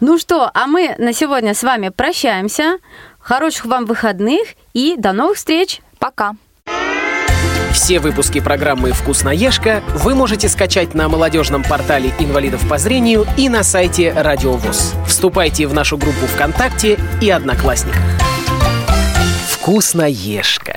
Ну 0.00 0.18
что, 0.18 0.50
а 0.52 0.66
мы 0.66 0.94
на 0.98 1.12
сегодня 1.12 1.54
с 1.54 1.62
вами 1.62 1.88
прощаемся. 1.88 2.78
Хороших 3.18 3.66
вам 3.66 3.86
выходных 3.86 4.42
и 4.74 4.96
до 4.98 5.12
новых 5.12 5.36
встреч. 5.36 5.80
Пока. 5.98 6.32
Все 7.72 8.00
выпуски 8.00 8.40
программы 8.40 8.92
«Вкусноежка» 8.92 9.82
вы 9.94 10.14
можете 10.14 10.48
скачать 10.50 10.92
на 10.92 11.08
молодежном 11.08 11.62
портале 11.62 12.12
инвалидов 12.18 12.68
по 12.68 12.76
зрению 12.76 13.24
и 13.38 13.48
на 13.48 13.62
сайте 13.62 14.12
Радио 14.12 14.52
ВОЗ. 14.52 14.92
Вступайте 15.06 15.66
в 15.66 15.72
нашу 15.72 15.96
группу 15.96 16.26
ВКонтакте 16.26 16.98
и 17.22 17.30
Одноклассниках. 17.30 18.02
Вкусноежка. 19.62 20.74